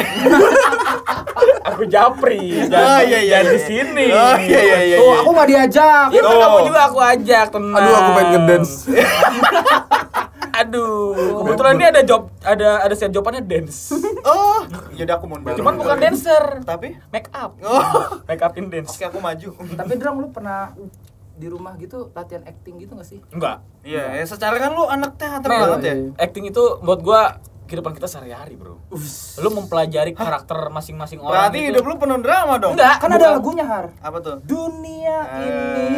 [1.69, 3.53] aku japri Oh, jangan, iya, iya, jangan iya.
[3.53, 4.97] di sini Oh, iya, iya, iya.
[4.99, 6.07] Tuh, aku nggak diajak.
[6.11, 6.41] Ya kan Tuh.
[6.43, 8.73] kamu juga aku ajak tenang Aduh, aku pengen ngedance.
[10.55, 13.97] Aduh, kebetulan ini ada job ada ada set jobannya dance.
[14.23, 15.55] Oh, jadi aku mundur.
[15.55, 17.57] Cuman bukan dancer, Tapi make up.
[17.59, 18.93] Oh, Make up in dance.
[18.93, 19.49] oke aku maju.
[19.73, 20.71] Tapi Drang lu pernah
[21.33, 23.19] di rumah gitu latihan acting gitu gak sih?
[23.29, 23.65] Enggak.
[23.83, 25.95] Iya, ya secara kan lu anak teater Men, banget ya.
[26.21, 28.77] acting itu buat gua kehidupan kita sehari-hari, Bro.
[29.41, 31.67] Lu mempelajari karakter masing-masing orang Berarti itu.
[31.73, 32.77] hidup lu penuh drama dong.
[32.77, 33.19] Enggak, Kan bukan.
[33.19, 33.87] ada lagunya Har.
[33.99, 34.37] Apa tuh?
[34.45, 35.89] Dunia Eh, ini.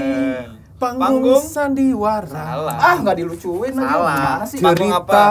[0.75, 2.27] Panggung sandiwara.
[2.29, 2.77] Salah.
[2.77, 3.73] Ah, nggak dilucuin.
[3.73, 4.15] Salah.
[4.17, 4.59] Gimana sih?
[4.59, 5.05] Panggung Cerita.
[5.07, 5.25] apa?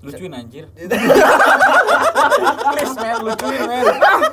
[0.00, 0.64] Lucuin anjir.
[2.66, 3.84] Please, men, lucuin, men.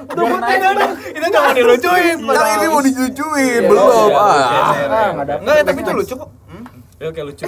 [0.06, 0.62] Biar naik.
[1.10, 2.17] Itu jangan dilucuin.
[2.21, 3.89] Kan ini mau dicucuin, Iya, belum.
[4.08, 4.69] iya, Ah.
[4.71, 4.86] iya.
[4.86, 5.10] Ah.
[5.34, 6.30] Enggak, tapi itu lucu kok.
[6.99, 7.01] Hmm.
[7.01, 7.45] Ya, Oke, lucu.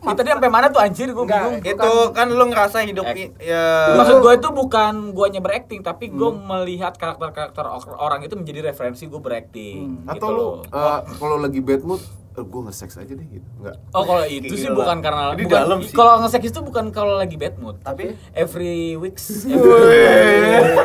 [0.00, 1.74] Ini tadi sampai mana tuh anjir gua Enggak, bingung.
[1.74, 6.30] Itu kan lu ngerasa hidup i- ya Maksud gue itu bukan guanya berakting, tapi gue
[6.30, 10.06] melihat karakter-karakter or- orang itu menjadi referensi gue berakting.
[10.06, 10.54] Atau gitu lu loh.
[10.64, 11.98] eh, kalau lagi bad mood,
[12.30, 13.48] eh, gue nge-sex aja deh gitu.
[13.58, 13.76] Enggak.
[13.90, 15.92] Oh kalau itu sih bukan karena Ini bukan dalam sih.
[15.92, 17.76] kalau nge-sex itu bukan kalau lagi bad mood.
[17.82, 19.50] Tapi Every weeks.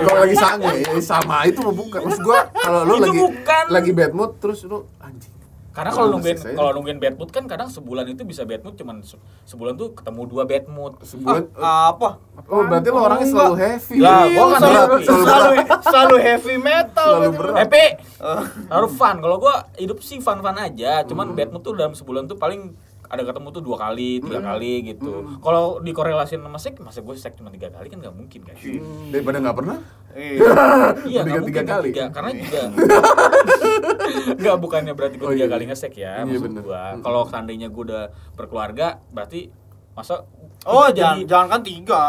[0.01, 2.01] Kalau lagi sange, sama itu mau bukan.
[2.01, 3.63] Maksud gua kalau lu Itu lagi bukan.
[3.69, 5.33] lagi bad mood terus lu anjing.
[5.75, 9.03] Karena kalau nungguin kalau nungguin bad mood kan kadang sebulan itu bisa bad mood cuman
[9.03, 10.95] se- sebulan tuh ketemu dua bad mood.
[11.03, 12.15] Sebulan ah, apa?
[12.47, 13.95] Oh, berarti lu orangnya selalu heavy.
[13.99, 15.03] Lah, gua kan selalu, heavy.
[15.03, 17.11] selalu, selalu heavy metal.
[17.19, 17.55] Selalu berat.
[17.59, 17.85] Happy.
[18.23, 18.43] Oh.
[18.71, 19.15] Harus fun.
[19.19, 21.03] Kalau gua hidup sih fun-fun aja.
[21.03, 22.71] Cuman bad mood tuh dalam sebulan tuh paling
[23.15, 25.11] ada ketemu tuh dua kali, tiga kali gitu.
[25.37, 28.55] Kalau dikorelasin sama seks, masa gue seks cuma tiga kali kan nggak mungkin kan?
[29.09, 29.77] Daripada nggak pernah.
[30.15, 30.47] Iya.
[31.03, 31.87] Iya, nggak tiga mungkin kali.
[31.89, 32.61] tiga, karena juga
[34.33, 35.51] nggak bukannya berarti gue Oh, tiga iya.
[35.51, 36.81] kali ngesek ya, Iya, maksud gue.
[36.89, 37.01] Mm.
[37.01, 39.51] Kalau seandainya gue udah berkeluarga, berarti
[39.91, 40.23] masa
[40.63, 42.01] Oh, jangan jadi jangan kan tiga.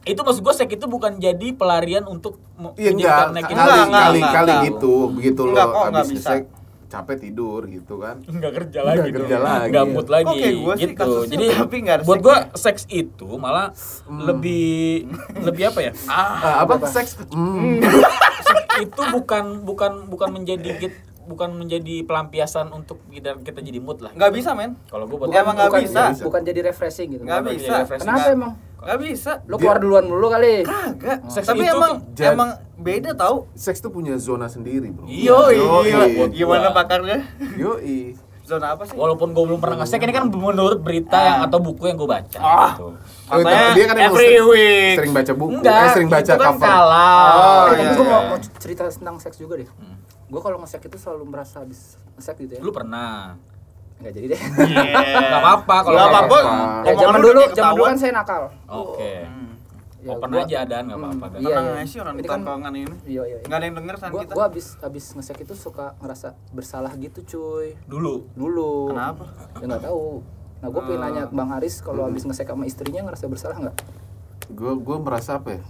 [0.00, 2.40] itu maksud gue seks itu bukan jadi pelarian untuk
[2.74, 4.60] Iya enggak, naikin kali kali kali enggak.
[4.66, 6.28] gitu, begitu lo Enggak kok, enggak habis bisa.
[6.30, 6.42] ngesek
[6.90, 8.18] capek tidur gitu kan.
[8.20, 9.46] nggak kerja Nggak lagi kerja dong.
[9.46, 9.68] lagi.
[9.70, 12.50] nggak mood lagi gua sih gitu jadi tapi nggak buat gue ya?
[12.52, 13.70] seks itu malah
[14.10, 15.06] lebih
[15.40, 17.14] lebih apa ya ah Ah, apa seks?
[17.30, 17.78] Hmm.
[18.82, 24.10] itu bukan bukan bukan menjadi git- bukan menjadi pelampiasan untuk kita kita jadi mood lah
[24.10, 24.74] Nggak bisa, men.
[24.84, 26.02] kalau gue buat Emang nggak bukan, bisa.
[26.18, 27.22] Bukan jadi refreshing gitu.
[27.22, 27.54] Nggak bisa.
[27.60, 28.02] jadi refreshing.
[28.02, 28.52] Kenapa Nggak- emang?
[28.80, 29.32] Nggak bisa.
[29.44, 30.62] Lu keluar duluan dulu kali.
[30.62, 31.18] Kagak.
[31.28, 33.44] Seks Tapi itu emang jad- emang beda tau.
[33.52, 35.04] Seks tuh punya zona sendiri, Bro.
[35.04, 35.84] Iya, Yoi, Yoi.
[35.86, 36.26] gila.
[36.30, 37.18] Gimana pakarnya?
[37.54, 38.16] Yoi.
[38.42, 38.98] Zona apa sih?
[38.98, 41.22] walaupun gue belum pernah ngesek ini kan menurut berita Ah.
[41.22, 42.74] yang atau buku yang gue baca Ah.
[42.74, 42.98] gitu.
[43.30, 44.94] Oh, Katanya dia kan every sering- week.
[44.98, 46.66] Sering baca buku, enggak eh, sering baca itu kan cover.
[46.66, 48.10] salah Oh, Eh, iya, tapi gue iya.
[48.10, 49.70] mau, mau cerita tentang seks juga deh.
[50.26, 52.60] Gue kalau nge-seks itu selalu merasa habis nge-seks gitu ya.
[52.60, 53.38] lu pernah
[54.00, 54.40] Enggak jadi deh.
[54.40, 54.82] Iya.
[55.20, 56.38] Nggak apa-apa kalau Nggak nggak apa-apa.
[56.80, 58.42] Ya, zaman lu dulu, zaman dulu kan saya nakal.
[58.66, 59.48] oke Hmm.
[60.00, 61.38] Ya, open gua- aja dan nggak apa-apa Dan.
[61.38, 61.84] Iya, Tenang iya.
[61.84, 62.40] sih orang Ini di kan-
[62.72, 62.94] ini.
[63.04, 63.38] Iya, iya.
[63.42, 64.32] Nggak ada yang denger san Gua kita.
[64.32, 67.76] gua habis habis nge-seks itu suka ngerasa bersalah gitu, cuy.
[67.84, 68.88] dulu Dulu.
[68.88, 69.24] Kenapa?
[69.54, 70.24] Ya nggak tahu.
[70.60, 73.76] Nah, gue pengen nanya ke Bang Aris kalau habis nge-seks sama istrinya ngerasa bersalah nggak?
[74.50, 75.62] Gue gue merasa apa ya?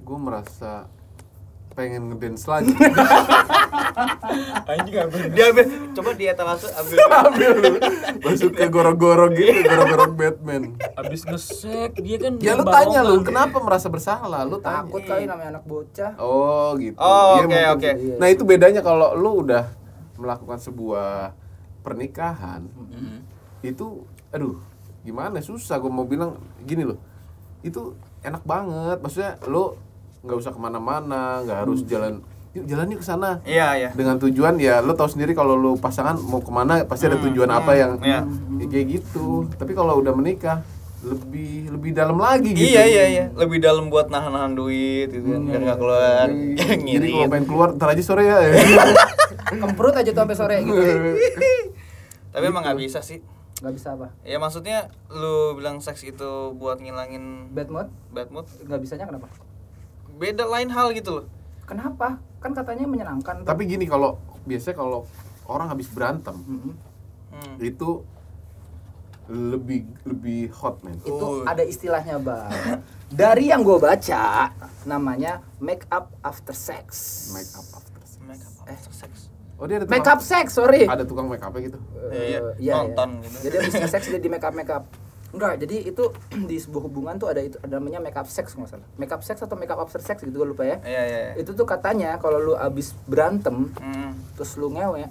[0.00, 0.90] Gue merasa
[1.72, 2.72] pengen ngedance lagi.
[4.68, 5.28] anjing bener.
[5.32, 6.96] Dia ambil, coba di etalase ambil.
[7.22, 7.72] Ambil lu.
[8.22, 10.76] Masuk ke goro-goro gitu, goro-goro Batman.
[10.94, 14.44] abis ngesek dia kan Ya lu tanya lu, kenapa merasa bersalah?
[14.44, 14.84] Lu tanya.
[14.84, 16.12] Takut kali namanya anak bocah.
[16.16, 16.96] Oh gitu.
[16.96, 17.90] Oh, Iya, oke, oke.
[17.90, 18.16] sih.
[18.16, 19.72] Nah itu bedanya kalau lu udah
[20.16, 21.34] melakukan sebuah
[21.82, 23.26] pernikahan, Mm-mm.
[23.60, 24.54] itu, aduh,
[25.02, 25.42] gimana?
[25.42, 26.98] Susah gue mau bilang gini loh.
[27.60, 29.02] Itu enak banget.
[29.02, 29.74] Maksudnya lu
[30.22, 32.22] nggak usah ke mana-mana, nggak harus jalan.
[32.52, 33.40] Yuk jalan yuk ke sana.
[33.42, 33.90] Iya, iya.
[33.90, 37.26] Dengan tujuan ya lu tahu sendiri kalau lu pasangan mau ke mana pasti ada Hmm,
[37.26, 38.20] tujuan hmm, apa yang iya.
[38.56, 39.48] ya kayak gitu.
[39.52, 40.60] Tapi kalau udah menikah
[41.02, 42.62] lebih lebih dalam lagi gitu.
[42.62, 43.24] Iya, iya, iya.
[43.32, 46.26] Lebih dalam buat nahan-nahan duit gitu kan, biar nggak keluar.
[46.60, 47.10] Jadi Ngirit.
[47.10, 48.38] kalau pengen keluar ntar aja sore ya.
[49.52, 50.80] kemprut aja tuh sampai sore gitu
[52.32, 53.20] Tapi emang nggak bisa sih.
[53.60, 58.46] nggak bisa apa Ya maksudnya lu bilang seks itu buat ngilangin bad mood bad mood,
[58.60, 59.28] nggak bisanya kenapa
[60.12, 61.26] beda lain hal gitu loh.
[61.62, 63.48] kenapa kan katanya menyenangkan tuh.
[63.48, 65.06] Tapi gini kalau biasanya kalau
[65.46, 66.74] orang habis berantem Mm-mm.
[67.30, 67.56] Hmm.
[67.58, 68.02] itu
[69.26, 70.98] lebih lebih hot man.
[70.98, 71.46] itu Oh.
[71.46, 72.50] ada istilahnya bang
[73.08, 74.50] dari yang gue baca
[74.82, 76.86] namanya make up after sex
[77.30, 78.18] Make up after sex.
[78.20, 79.12] Make up after sex.
[79.56, 81.78] Oh dia ada make tukang, up sex sorry ada tukang make up gitu.
[82.10, 83.22] Eh, Iya, iya, nonton iya.
[83.22, 83.36] gitu.
[83.40, 84.84] Jadi habis seks dia di make up make up.
[85.32, 86.04] Enggak, jadi itu
[86.50, 88.88] di sebuah hubungan tuh ada itu ada namanya make up sex nggak salah.
[88.96, 90.76] Make up sex atau make up after sex gitu gue lupa ya.
[90.84, 91.18] Iya iya.
[91.32, 91.32] iya.
[91.40, 94.12] Itu tuh katanya kalau lu abis berantem Hmm.
[94.36, 95.08] terus lu ngewe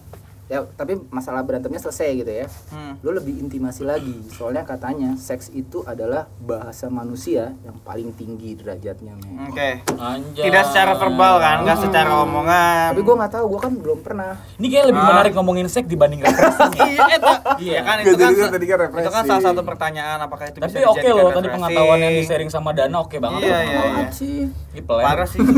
[0.51, 2.47] ya tapi masalah berantemnya selesai gitu ya.
[2.75, 2.99] Hmm.
[2.99, 4.19] Lu lebih intimasi lagi.
[4.35, 9.15] Soalnya katanya seks itu adalah bahasa manusia yang paling tinggi derajatnya.
[9.47, 9.79] Oke.
[9.95, 10.51] Anjay.
[10.51, 12.91] Tidak secara verbal kan, nggak secara omongan.
[12.91, 14.35] Tapi gua nggak tahu, gua kan belum pernah.
[14.59, 15.07] Ini kayak lebih Ah.
[15.15, 16.83] menarik ngomongin seks dibanding referensi.
[16.91, 17.31] iya itu.
[17.63, 17.71] Iya.
[17.71, 18.35] Ya kan itu kan.
[18.35, 21.47] jadi tadi Itu kan salah satu pertanyaan apakah itu Tapi bisa oke dijadikan loh tadi
[21.47, 23.39] pengetahuan yang di sharing sama Dana oke banget.
[23.47, 23.81] Iya, iya,
[24.19, 24.83] iya.
[24.83, 25.39] Parah sih.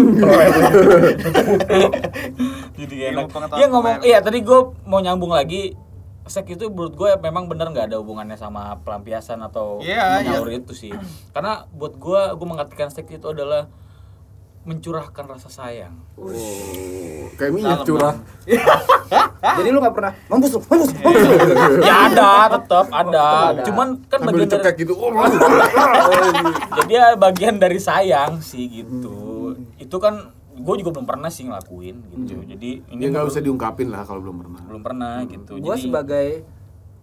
[2.77, 3.25] Jadi enak.
[3.57, 5.75] Iya ngomong, iya tadi gue mau nyambung lagi.
[6.23, 10.71] Seks itu menurut gue memang bener nggak ada hubungannya sama pelampiasan atau Iya, menyaur itu
[10.71, 10.95] sih.
[11.35, 13.67] Karena buat gue, gue mengartikan seks itu adalah
[14.63, 15.99] mencurahkan rasa sayang.
[16.15, 16.31] Oh,
[17.35, 18.15] kayak minyak Dalam curah.
[19.59, 21.19] Jadi lu nggak pernah mampus lu, mampus, mampus.
[21.19, 21.35] lu.
[21.87, 23.27] ya ada, tetap ada.
[23.51, 23.63] Ada.
[23.67, 24.93] Cuman kan Sambil bagian dari, gitu.
[24.95, 25.11] Oh,
[26.79, 29.51] jadi ya bagian dari sayang sih gitu.
[29.75, 32.37] Itu kan gue juga belum pernah sih ngelakuin gitu.
[32.45, 34.61] Jadi ini ya nggak usah diungkapin lah kalau belum pernah.
[34.63, 35.57] belum pernah gitu.
[35.57, 36.27] Gua Jadi- sebagai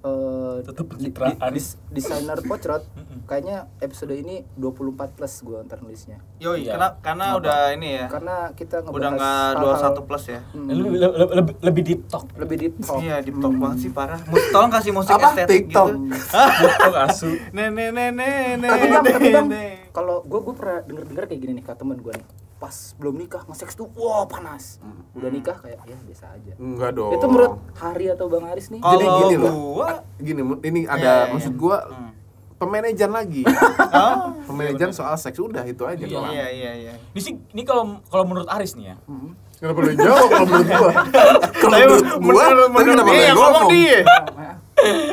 [0.00, 1.36] eh, Tetep di- pencitraan.
[1.36, 2.80] di- dis- desainer pocrot
[3.22, 6.72] kayaknya episode ini 24 plus gua ntar nulisnya Yoi, Iya.
[6.72, 7.38] karena karena Kenapa?
[7.38, 8.06] udah ini ya.
[8.08, 10.40] karena kita ngebahas Udah nggak hal-hal- 21 plus ya.
[10.48, 12.24] Hmm, lebih, lebih, lebih, lebih deep talk.
[12.34, 14.20] lebih deep talk Iya, di top banget sih parah.
[14.24, 15.28] Mus tolong kasih musik Apa?
[15.30, 15.86] estetik TikTok?
[15.86, 16.00] gitu.
[16.60, 17.30] deep talk asu.
[17.50, 18.10] Nenek nenek
[18.56, 18.70] nenek.
[18.96, 19.60] tapi
[19.90, 22.26] kalau gua gua pernah denger denger kayak gini nih kata temen gua nih
[22.60, 24.76] pas belum nikah nge-seks tuh wah panas
[25.12, 27.10] udah nikah kayak ya biasa aja Enggak dong.
[27.10, 29.52] itu menurut Hari atau Bang Aris nih Jadi Kalau gini loh.
[29.74, 31.32] gua Gini, ini Iya, ada iya, iya.
[31.32, 32.12] maksud gua Hmm.
[32.54, 33.42] pemanajan lagi.
[33.96, 36.20] Oh, pemanajan soal seks udah itu aja Iya.
[36.28, 36.94] Iya iya iya.
[37.10, 38.96] Ini sih ini kalau kalau menurut Aris nih ya.
[39.02, 39.32] Hmm.
[39.56, 40.92] Kenapa lu jawab kalau menurut gua?
[41.60, 43.68] Kalau menurut gua, menurut tapi menurut kenapa dia ngomong?
[43.70, 43.98] dia.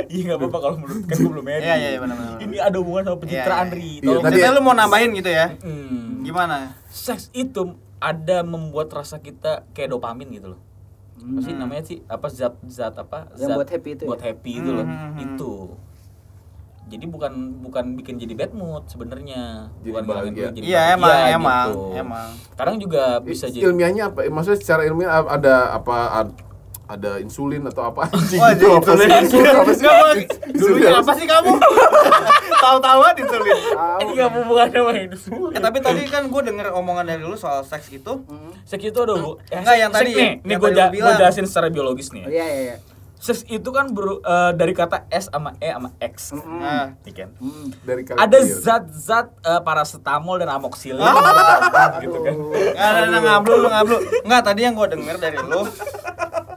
[0.07, 1.67] Iya nggak apa-apa kalau menurut kan gue belum married.
[1.67, 2.39] Iya, iya, benar-benar.
[2.39, 3.91] Ini ada hubungan sama pencitraan Iya, Ri.
[3.97, 4.15] iya.
[4.17, 5.47] Tadi- Jadi lu mau nambahin gitu ya?
[6.17, 6.25] Hmm.
[6.25, 6.57] Gimana?
[6.87, 7.61] Seks itu
[7.97, 10.61] ada membuat rasa kita kayak dopamin gitu loh.
[11.17, 12.01] Apa sih namanya sih?
[12.05, 13.29] Apa zat-zat apa?
[13.33, 14.09] Yang Zat buat happy itu ya?
[14.09, 14.85] Buat happy itu loh.
[14.85, 15.23] Hmm, hmm, hmm.
[15.23, 15.53] Itu.
[16.87, 19.67] Jadi bukan bukan bikin jadi bad mood sebenarnya.
[19.77, 20.47] Jadi Bukan bahagia.
[20.51, 21.81] jadi Iya emang bahagia emang gitu.
[21.99, 22.27] emang.
[22.55, 24.23] Kadang juga bisa jadi ilmiahnya apa?
[24.25, 25.95] Maksudnya secara ilmiah ada apa?
[26.17, 26.45] ad-
[26.87, 29.09] ada insulin atau apa anjing Wah, itu apa sih?
[29.11, 29.53] insulin.
[29.59, 30.23] Apa sih?
[30.55, 31.51] Dulunya apa sih kamu?
[32.67, 33.61] Tahu-tahu aja ditulis.
[33.97, 35.47] Ini nggak hubungan sama hidup semua.
[35.49, 38.13] Eh, tapi tadi kan gue denger omongan dari lu soal seks itu.
[38.21, 38.51] Hmm.
[38.61, 39.39] Seks itu ada hubungan.
[39.49, 41.15] Enggak, yang tadi- nih, yang nih gue bilang.
[41.15, 42.21] jelasin secara biologis nih.
[42.21, 42.29] ya.
[42.29, 42.77] iya iya iya
[43.17, 46.15] Seks itu kan beru- eh, dari kata S sama E sama X.
[46.33, 46.59] Mm-mm.
[46.59, 47.29] Nah, Iya kan?
[47.35, 47.65] Hmm.
[47.81, 48.61] Dari Ada karakter.
[48.61, 51.97] zat-zat eh, paracetamol dan amoxicillin Ah.
[51.97, 52.33] gitu kan.
[52.37, 53.97] Nggak, nggak, nggak, ngablu lu ngablu.
[54.21, 55.61] Enggak, tadi yang gue denger dari lu.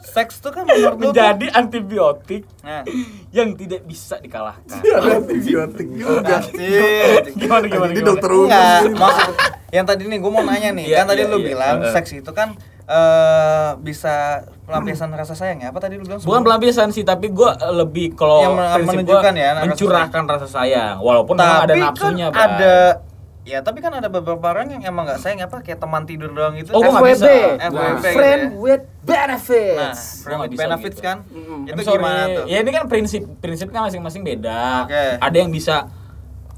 [0.03, 2.83] Seks tuh kan menurut lu tuh- Menjadi antibiotik Nah,
[3.31, 4.65] yang tidak bisa dikalahkan.
[4.71, 6.41] Ada antibiotik juga.
[6.41, 7.23] Anjir.
[7.33, 8.09] Gimana gimana Ini gimana?
[8.11, 8.47] dokter umum.
[8.47, 9.35] Enggak, maksud
[9.71, 11.47] yang tadi nih gue mau nanya nih, Iya, kan tadi iya, lu iya.
[11.47, 14.15] bilang seks itu kan eh bisa
[14.65, 15.71] pelampiasan rasa sayang ya?
[15.71, 16.19] Apa tadi lu bilang?
[16.19, 21.35] Bukan pelampiasan sih, tapi gue lebih kalau Yang menunjukkan ya, rasa mencurahkan rasa sayang, walaupun
[21.35, 22.75] memang ada Tapi nafsunya, kan ada
[23.41, 26.55] ya tapi kan ada beberapa orang yang emang nggak sayang apa kayak teman tidur doang
[26.61, 26.77] gitu.
[26.77, 27.29] Oh, FWB bisa.
[27.73, 28.59] FWB gitu friend ya.
[28.61, 31.07] with Nah, benefits friend nggak with benefits gitu.
[31.09, 31.19] kan?
[31.33, 31.61] Mm-mm.
[31.67, 31.99] Itu I'm sorry.
[31.99, 32.45] gimana tuh?
[32.47, 34.63] Ya ini kan prinsip prinsipnya masing-masing beda.
[34.85, 35.05] Oke.
[35.19, 35.89] Ada yang bisa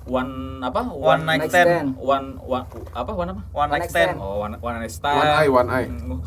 [0.05, 0.83] one apa?
[0.89, 1.69] One night Night stand.
[1.69, 1.89] stand.
[1.97, 3.11] One, one apa?
[3.13, 3.43] One apa?
[3.51, 4.17] One night One night stand.
[4.19, 5.19] Oh, one, one night stand.
[5.19, 5.87] One eye, one eye.
[5.87, 6.19] Hmm.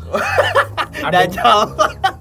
[1.06, 1.58] ada, Dajjal.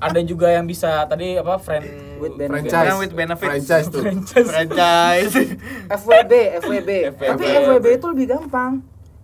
[0.03, 1.55] ada juga yang bisa tadi apa?
[1.57, 2.71] Friend With benefits.
[2.71, 2.85] Franchise.
[2.87, 3.49] Friend with benefits.
[3.51, 4.01] Franchise tuh.
[4.03, 4.47] franchise.
[4.47, 5.33] Franchise.
[5.99, 6.89] FWB, FWB.
[7.11, 7.29] FWB.
[7.35, 8.71] Tapi FWB itu lebih gampang.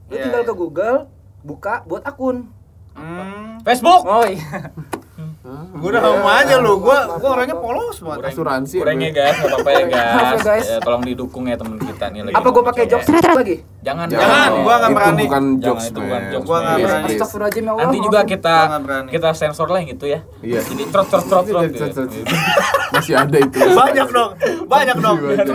[0.08, 0.50] Lu Iya, tinggal iya.
[0.52, 0.98] ke Google,
[1.40, 2.52] buka buat akun.
[2.92, 3.64] Hmm.
[3.64, 4.04] Facebook.
[4.04, 4.72] Oh iya.
[5.52, 8.32] Gue udah ngomong aja lu, gua gua orangnya polos banget.
[8.32, 8.78] Asuransi.
[8.80, 9.18] Kurangnya apa?
[9.20, 10.08] guys, nggak apa-apa ya guys.
[10.08, 10.68] Ya, guys.
[10.68, 12.36] Ya, tolong didukung ya teman kita nih lagi.
[12.40, 13.56] Apa gua ngomong pakai jokes lagi?
[13.82, 15.22] Jangan, Jangan, gua nggak Itu berani.
[15.26, 17.06] bukan Jangan, jokes, itu bukan jokes, Gua nggak berani.
[17.12, 17.84] Astagfirullahaladzim ya Allah.
[17.84, 18.56] Nanti juga kita
[19.12, 20.20] kita sensor lah yang gitu ya.
[20.40, 20.60] Iya.
[20.64, 22.10] Jadi trot trot trot trot.
[22.92, 23.58] Masih ada itu.
[23.60, 24.32] Banyak dong.
[24.68, 25.18] Banyak dong.
[25.20, 25.46] Banyak.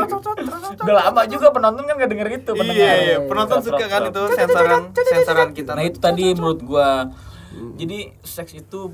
[0.76, 2.84] Udah lama juga penonton kan nggak denger itu pendengar.
[2.84, 3.16] Iya, iya.
[3.24, 5.70] Penonton suka kan itu sensoran sensoran kita.
[5.72, 7.08] Nah itu tadi menurut gua
[7.80, 8.92] jadi seks itu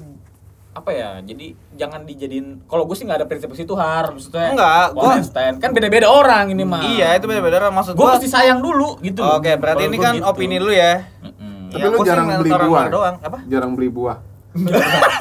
[0.73, 4.87] apa ya jadi jangan dijadiin kalau gue sih nggak ada prinsip itu har maksudnya Enggak,
[4.95, 5.57] night stand.
[5.59, 9.53] kan beda-beda orang ini mah Iya, itu beda-beda maksud gue mesti sayang dulu gitu Oke,
[9.55, 10.27] berarti Kalau ini kan gitu.
[10.27, 11.05] opini lu ya.
[11.21, 11.69] Mm-mm.
[11.69, 12.85] Tapi Iya, lu jarang beli orang buah.
[12.89, 13.15] doang.
[13.19, 13.39] Apa?
[13.47, 14.17] Jarang beli buah.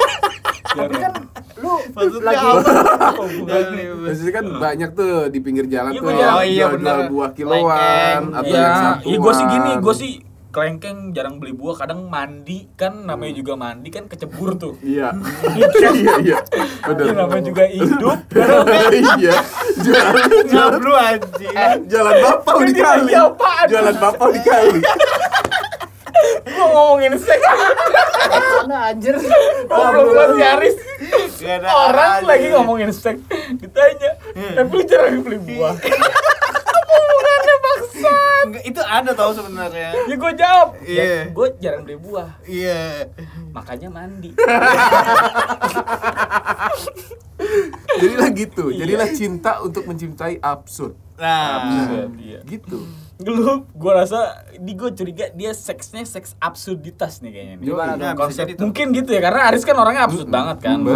[0.72, 1.12] Tapi kan
[1.54, 2.72] lu Maksudnya lagi apa?
[4.04, 6.08] Maksudnya kan banyak tuh di pinggir jalan Iya, tuh.
[6.08, 6.96] Oh, iya, bener.
[7.08, 8.24] buah kiloan Lengkeng.
[8.34, 9.04] atau Iya, yang satuan.
[9.04, 10.12] iya gue sih gini, gue sih
[10.52, 14.76] kelengkeng jarang beli buah, kadang mandi kan namanya juga mandi kan kecebur tuh.
[14.92, 15.08] Iya.
[15.56, 16.38] iya iya.
[16.84, 17.04] Bener.
[17.08, 18.18] Iya namanya juga hidup.
[19.16, 19.34] iya.
[19.80, 21.56] Jalan jalan Ngablu anjing.
[21.88, 23.12] jalan bapau di kali.
[23.72, 24.80] Jalan bapau di kali.
[26.42, 27.42] gue ngomongin seks,
[28.62, 29.16] mana anjir.
[29.66, 30.76] goblok banget si Aris.
[31.42, 33.18] Gak ada Orang lagi ngomongin seks,
[33.58, 34.10] ditanya,
[34.54, 35.74] tapi lu jarang beli buah.
[36.92, 38.44] Hubungannya bangsat.
[38.44, 39.90] Enggak, itu ada tau sebenarnya.
[40.02, 41.02] Ya gue jawab, Iya.
[41.02, 43.08] ya, gue jarang beli buah, Iya.
[43.50, 44.30] makanya mandi.
[47.92, 48.64] Jadilah gitu.
[48.70, 50.94] Jadilah cinta untuk mencintai absurd.
[51.16, 52.40] Nah, Iya.
[52.42, 52.78] Gitu.
[53.22, 54.18] Lu, gue rasa
[54.52, 57.66] di gue curiga dia seksnya seks absurditas nih kayaknya nih.
[57.68, 58.34] Gimana Nah, dong?
[58.34, 58.58] tuh.
[58.60, 60.82] Mungkin gitu ya, karena Aris kan orangnya absurd banget kan.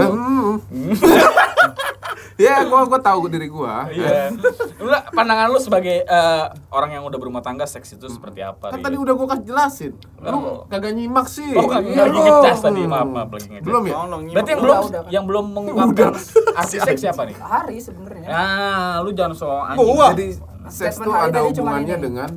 [2.37, 2.45] Hmm.
[2.45, 3.89] ya, gua gua tahu diri gua.
[3.89, 4.29] Iya.
[4.77, 8.69] Lu lah, pandangan lu sebagai eh, orang yang udah berumah tangga seks itu seperti apa?
[8.69, 9.93] Kan tadi udah gua kasih jelasin.
[10.21, 10.59] Lu Oh.
[10.69, 11.57] kagak nyimak sih.
[11.57, 13.65] Oh, kagak Iya ngecas tadi, maaf, maaf, lagi ngecas.
[13.65, 13.95] Belum ya?
[14.37, 14.81] Berarti yang nyimak.
[14.85, 16.13] belum yang belum mengungkapkan
[16.55, 17.37] arti seks siapa nih?
[17.37, 18.29] Hari sebenarnya.
[18.29, 19.89] Nah, lu jangan soal anjing.
[19.89, 20.07] Gua.
[20.13, 20.29] Jadi
[20.69, 22.31] seks tuh hari ada hubungannya dengan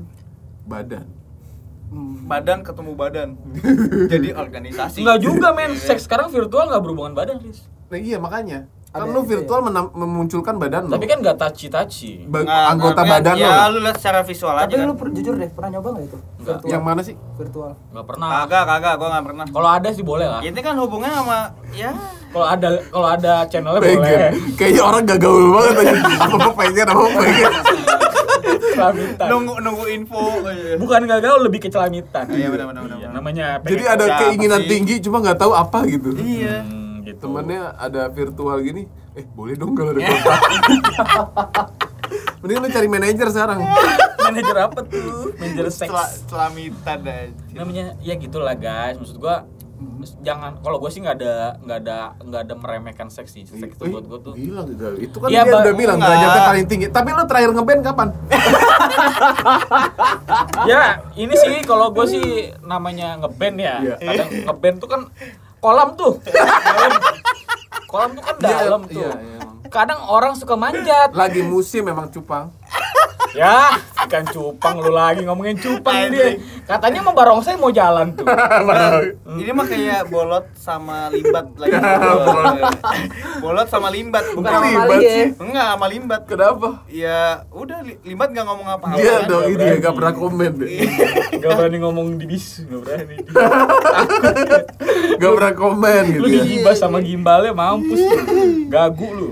[0.64, 1.06] badan.
[2.24, 3.30] badan ketemu badan.
[4.14, 5.02] Jadi organisasi.
[5.02, 7.66] Enggak juga men, seks sekarang virtual nggak berhubungan badan, Riz.
[7.90, 8.70] Nah iya makanya.
[8.90, 10.92] Kan Ada lu virtual menam- memunculkan badan lu.
[10.92, 12.26] Tapi kan nggak touchy-touchy.
[12.26, 13.78] Ba- Nah, anggota tapi badan ya, lu.
[13.78, 14.84] lu lihat secara visual aja Tapi kan.
[14.84, 16.18] lu per- jujur deh, pernah nyoba nggak itu?
[16.18, 16.42] Nggak.
[16.58, 16.72] Virtual.
[16.74, 17.16] Yang mana sih?
[17.38, 17.72] Virtual.
[17.88, 18.28] Nggak pernah.
[18.42, 19.46] Kagak, kagak, gua nggak pernah.
[19.48, 20.42] Kalau ada sih boleh lah.
[20.42, 21.92] Ini kan hubungannya sama ya
[22.30, 23.94] Kalau ada kalau ada channelnya boleh.
[23.96, 24.32] Pengen.
[24.58, 25.94] Kayaknya orang gak gaul banget aja.
[26.20, 27.52] Apa pengen, apa pengen.
[28.70, 29.28] Celamitan.
[29.28, 30.74] nunggu nunggu info aja.
[30.76, 32.26] Bukan nggak gaul lebih ke celamitan.
[32.28, 33.16] Iya, benar, benar, benar, Iya, benar.
[33.16, 34.68] namanya Jadi ada Siapa keinginan sih?
[34.68, 36.10] tinggi cuma nggak tahu apa gitu.
[36.16, 36.58] Iya.
[36.64, 36.79] Hmm,
[37.10, 37.22] gitu.
[37.26, 38.86] Temennya ada virtual gini.
[39.18, 40.40] Eh boleh dong kalau ada kontak.
[42.42, 43.60] Mending lu cari manajer sekarang.
[44.26, 45.34] manajer apa tuh?
[45.38, 46.24] Manajer seks.
[46.26, 47.30] Celamitan aja.
[47.54, 49.44] namanya ya gitulah guys maksud gua
[50.20, 53.88] jangan kalau gue sih nggak ada nggak ada nggak ada meremehkan seks sih seks itu
[53.88, 54.90] buat gue tuh Gila, gila.
[55.00, 56.88] Itu kan Iya, dia udah bilang derajatnya paling tinggi.
[56.92, 58.08] Tapi lu terakhir ngeband kapan?
[60.72, 62.26] ya ini sih kalau gue sih
[62.64, 63.96] namanya ngeband ya Iya.
[64.04, 65.02] kadang ngeband tuh kan
[65.60, 66.18] kolam tuh.
[67.86, 69.02] Kolam tuh kan Iya, dalam tuh.
[69.02, 69.66] iya, iya, emang.
[69.68, 71.10] kadang orang suka manjat.
[71.12, 72.54] Lagi musim memang cupang.
[73.32, 73.74] ya
[74.10, 78.26] ikan cupang lu lagi ngomongin cupang dia katanya mau barongsai mau jalan tuh
[79.40, 81.78] Ini mah kayak bolot sama limbat lagi.
[83.40, 84.68] bolot sama limbat Bukan sama
[84.98, 85.08] ya.
[85.08, 85.26] sih?
[85.38, 86.22] Enggak sama limbat.
[86.26, 86.70] Kenapa?
[86.88, 88.98] Ya udah li- limbat nggak ngomong apa-apa.
[88.98, 89.22] Dia kan?
[89.26, 89.80] dong nggak ini ya berani.
[89.80, 90.70] gak pernah komen deh.
[91.40, 93.16] nggak berani ngomong di bis nggak berani
[95.20, 96.36] Gak pernah komen gitu lu ya.
[96.42, 98.18] digibas sama gimbalnya mampus lu.
[98.68, 99.30] gagu lu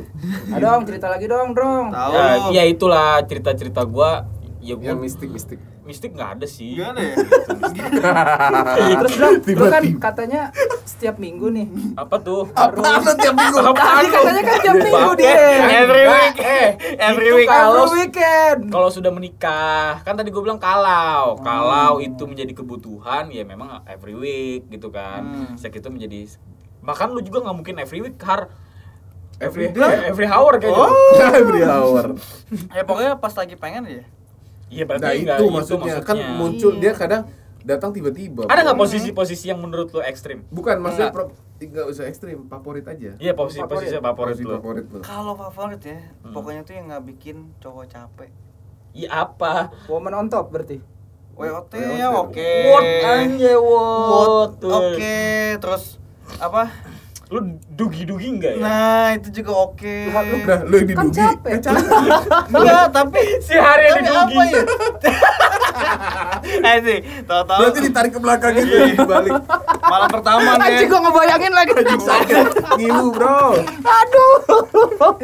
[0.50, 1.86] Ada dong, cerita lagi dong, Dong.
[1.90, 4.28] Tahu ya, ya itulah cerita-cerita gua
[4.60, 5.60] ya gua Yang mistik-mistik.
[5.82, 7.16] mistik nggak ada sih Gimana ya?
[9.00, 10.42] Terus dong, lu kan katanya
[10.84, 11.68] setiap minggu nih.
[11.96, 13.58] apa tuh Apaan lu tiap minggu?
[13.64, 15.36] Tadi katanya kan tiap minggu Eh, dia.
[15.78, 16.36] Every eh, week.
[16.38, 16.68] eh,
[16.98, 17.48] Every itu week.
[17.48, 18.60] kalau Every weekend.
[18.68, 24.14] kalau sudah menikah kan tadi gue bilang kalau kalau itu menjadi kebutuhan ya memang every
[24.14, 25.56] week gitu kan Hmm.
[25.56, 26.20] itu menjadi
[26.80, 28.48] bahkan lu juga nggak mungkin every week har
[29.38, 30.10] Every every day?
[30.10, 31.14] every hour kayaknya Oh.
[31.38, 32.18] Every hour.
[32.72, 34.02] Ya pokoknya pas lagi pengen ya.
[34.68, 35.94] Iya berarti Nah nggak itu maksudnya.
[36.02, 37.24] Kan muncul dia kadang
[37.62, 38.46] datang tiba-tiba.
[38.46, 41.28] ada nggak posisi-posisi yang menurut lu ekstrim Bukan maksudnya Enggak.
[41.28, 43.18] pro- nggak usah ekstrim, favorit aja.
[43.18, 43.90] iya posisi Favorit.
[43.90, 45.00] posisi favorit Posisi favorit lu.
[45.02, 46.32] Kalau favorit ya, Hmm.
[46.32, 48.30] pokoknya tuh yang nggak bikin cowok capek.
[48.94, 50.80] iya apa Woman on top berarti.
[51.34, 52.50] WOT ya oke.
[52.66, 55.18] what anjay what Oke,
[55.56, 56.02] terus
[56.36, 56.66] apa?
[57.28, 59.96] Lu dugi-dugi enggak ya Nah, itu juga oke.
[60.10, 61.20] Lah, lu Udah, lu yang Kan didugi.
[61.20, 61.54] capek.
[61.60, 62.00] Capek.
[62.50, 64.64] Enggak, tapi si hari yang tapi didugi apa ya?
[66.48, 69.34] Eh sih, tahu-tahu Berarti ditarik ke belakang gitu, balik.
[69.84, 70.64] malam pertama nih.
[70.66, 71.72] Anjing gua ngebayangin lagi.
[72.78, 73.42] Ngilu, Bro.
[73.84, 74.32] Aduh.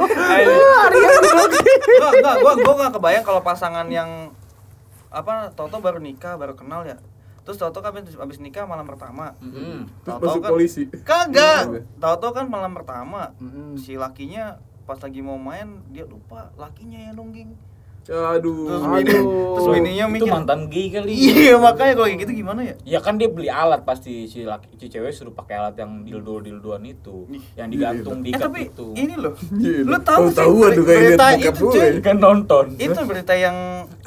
[0.03, 1.61] Hari yang didugi.
[1.63, 4.09] Enggak, enggak, gua gua enggak kebayang kalau pasangan yang
[5.07, 6.97] apa Toto baru nikah, baru kenal ya.
[7.43, 9.35] Terus Toto kan abis, abis nikah malam pertama.
[9.43, 9.83] Hmm.
[10.03, 10.81] Terus Tahu-tahu masuk polisi.
[11.03, 11.83] Kagak.
[11.99, 13.75] Tahu-tahu kan malam pertama Mm-mm.
[13.75, 17.51] si lakinya pas lagi mau main dia lupa lakinya yang nungging.
[18.05, 18.67] Aduh.
[18.67, 19.15] Terus bini,
[19.49, 20.27] terus bininya itu mikir.
[20.29, 22.75] mantan gay kali Iya, makanya kalau kayak gitu gimana ya?
[22.83, 26.39] Ya kan dia beli alat pasti si laki si cewek suruh pakai alat yang dildo
[26.39, 28.87] dildoan itu, yang digantung di Eh ikat tapi itu.
[28.93, 29.31] ini loh.
[29.53, 31.89] Iya, Lu tahu sih tahu-tahuan tuh kayak berita itu cuy.
[32.01, 32.65] kan nonton.
[32.75, 33.57] Itu berita yang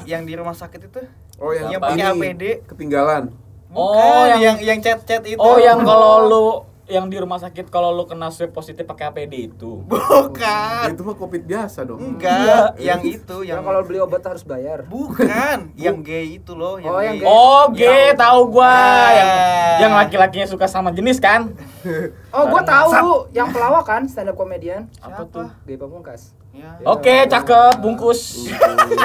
[0.04, 1.00] yang di rumah sakit itu.
[1.36, 2.12] Oh yang, Yang apa pakai?
[2.12, 2.42] APD.
[2.66, 3.24] Ketinggalan.
[3.70, 5.36] Oh, yang yang chat-chat itu.
[5.36, 6.46] Oh, yang kalau lu
[6.86, 9.82] yang di rumah sakit kalau lu kena swab positif pakai APD itu.
[9.90, 10.86] bukan.
[10.88, 11.98] Itu mah covid biasa dong.
[11.98, 14.86] Enggak, yang itu Yang yang kalau beli obat harus bayar.
[14.86, 17.26] bukan, yang gay itu loh, Oh, yang gay.
[17.26, 19.12] Oh, gay tahu gua Ya.
[19.12, 19.30] yang
[19.76, 21.50] yang laki-lakinya suka sama jenis kan?
[22.36, 24.86] Oh, gua tahu yang pelawak kan stand up comedian.
[25.00, 25.32] Apa Siapa?
[25.32, 25.48] tuh?
[25.64, 26.36] Gay pamungkas.
[26.56, 26.72] Ya.
[26.86, 28.48] Oke, cakep, bungkus.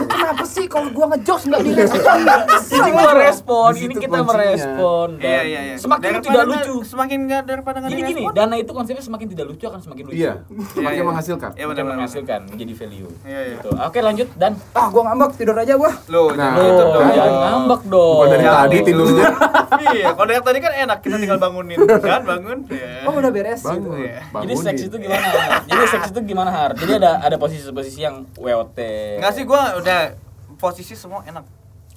[0.08, 2.18] Kenapa sih kalau gua ngejokes enggak direspon?
[2.78, 4.30] Ini gua respon, Di ini kita kuncinya.
[4.30, 5.08] merespon.
[5.18, 5.76] Iya, iya, iya.
[5.76, 6.76] Semakin Daripada tidak nggak- lucu.
[6.86, 10.16] Semakin enggak daripada enggak Gini gini, dana itu konsepnya semakin tidak lucu akan semakin lucu.
[10.18, 10.34] Iya.
[10.72, 11.04] Semakin iya.
[11.06, 11.50] menghasilkan.
[11.52, 13.10] Iya Semakin benar menghasilkan, menjadi value.
[13.22, 13.54] Iya, iya.
[13.54, 13.70] Gitu.
[13.74, 15.92] Oke, lanjut dan Ah, gua ngambek tidur aja gua.
[16.08, 17.04] Loh, Nah, jangan gitu dong.
[17.12, 18.16] jangan ngambek dong.
[18.16, 18.88] Bukan dari Ya, tadi ampun.
[18.88, 19.26] tidurnya.
[19.92, 22.58] iya, kalau dari tadi kan enak kita tinggal bangunin kan, bangun.
[22.66, 22.90] Iya.
[23.04, 23.62] Oh, udah beres.
[23.62, 23.98] Bangun.
[23.98, 24.20] Iya.
[24.40, 25.28] Jadi seks itu gimana?
[25.66, 26.72] Jadi seks itu gimana har?
[26.74, 28.78] Jadi ada ada posisi-posisi yang WOT.
[29.18, 30.14] Enggak sih gua udah
[30.56, 31.42] posisi semua enak.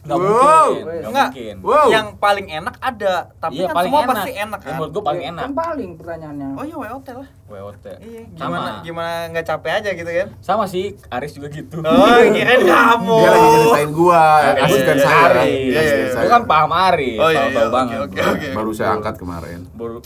[0.03, 0.29] Nggak Wow.
[0.29, 0.85] mungkin.
[0.85, 1.29] Nggak Enggak.
[1.31, 1.57] mungkin.
[1.63, 1.87] Wow.
[1.89, 4.11] Yang paling enak ada, tapi Iya, kan paling semua enak.
[4.13, 4.75] pasti enak Ya, kan.
[4.75, 5.43] menurut gua paling Ya, enak.
[5.43, 6.49] Kan paling pertanyaannya.
[6.51, 7.29] Oh iya WOT lah.
[7.47, 7.85] WOT.
[7.95, 8.37] Iya, Sama.
[8.37, 10.29] gimana gimana nggak capek aja gitu kan?
[10.39, 11.77] Sama sih, Aris juga gitu.
[11.79, 13.17] Oh, kirain kamu.
[13.17, 14.63] Dia lagi ceritain gua, Aris.
[14.63, 15.21] asisten iya, saya.
[15.25, 15.41] Aris.
[15.41, 16.21] Asisten Iya, iya, saya.
[16.21, 17.99] Gua kan paham Aris, Oh, iya, tahu iya, banget.
[18.03, 18.47] oke, oke.
[18.53, 19.61] Baru saya angkat kemarin.
[19.73, 19.97] Baru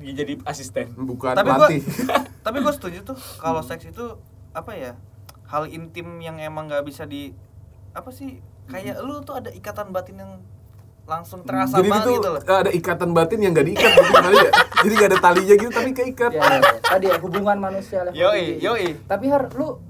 [0.00, 0.86] jadi asisten.
[0.96, 1.82] Bukan Tapi gua pelatih.
[2.46, 4.06] tapi gua setuju tuh kalau seks itu
[4.52, 4.92] apa ya?
[5.48, 7.32] Hal intim yang emang nggak bisa di
[7.92, 8.40] apa sih?
[8.68, 10.32] Kayak lu tuh ada ikatan batin yang
[11.08, 12.40] langsung terasa Jadi banget itu gitu loh.
[12.44, 14.50] ada ikatan batin yang gak diikat gitu kali ya.
[14.84, 16.32] Jadi gak ada talinya gitu tapi keikat.
[16.36, 16.72] Ya, ya, ya.
[16.84, 18.86] tadi ya hubungan manusia level Yoi, yoi.
[19.08, 19.80] Tapi har lu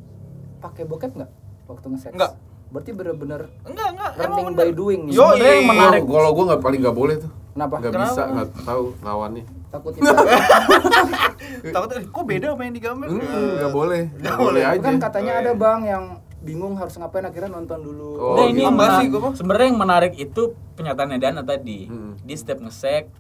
[0.62, 1.30] pakai bokep nggak
[1.66, 2.12] waktu nge-sex?
[2.14, 2.32] Nggak.
[2.70, 4.12] Berarti bener-bener Enggak, enggak.
[4.14, 5.14] learning by doing nih.
[5.18, 6.00] Yo, Sebenarnya yang menarik.
[6.06, 7.30] Kalau kalau gua nggak paling nggak boleh tuh.
[7.34, 7.74] Kenapa?
[7.82, 8.06] Nggak Kenapa?
[8.14, 9.44] bisa, nggak tahu lawannya.
[9.68, 10.00] Takutnya.
[11.74, 13.06] Takutnya kok beda sama yang digambar?
[13.06, 13.20] Hmm,
[13.58, 14.02] nggak boleh.
[14.14, 14.62] Nggak boleh boleh.
[14.66, 14.82] aja.
[14.82, 16.04] kan katanya ada bang yang
[16.38, 18.10] bingung harus ngapain akhirnya nonton dulu.
[18.16, 19.02] Oh, Nah, ini mah.
[19.34, 21.84] sebenarnya yang menarik itu pernyataannya Dana tadi.
[21.84, 22.14] Hmm.
[22.22, 23.10] Dia setiap ngesek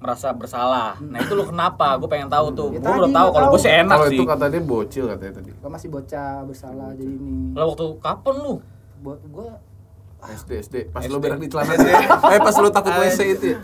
[0.00, 1.00] merasa bersalah.
[1.00, 1.96] Nah, itu lu kenapa?
[1.96, 2.68] Gue pengen tahu tuh.
[2.70, 4.18] Ya, Gue udah tahu kalau gue sih enak Kalau sih.
[4.18, 5.50] itu katanya bocil katanya tadi.
[5.54, 7.54] Gua masih bocah bersalah jadi ini.
[7.54, 8.54] Lah waktu kapan lu?
[9.00, 9.48] Buat gua
[10.26, 11.10] SD SD pas SD.
[11.10, 11.74] lo berak di celana
[12.32, 13.58] eh pas lo takut WC itu ya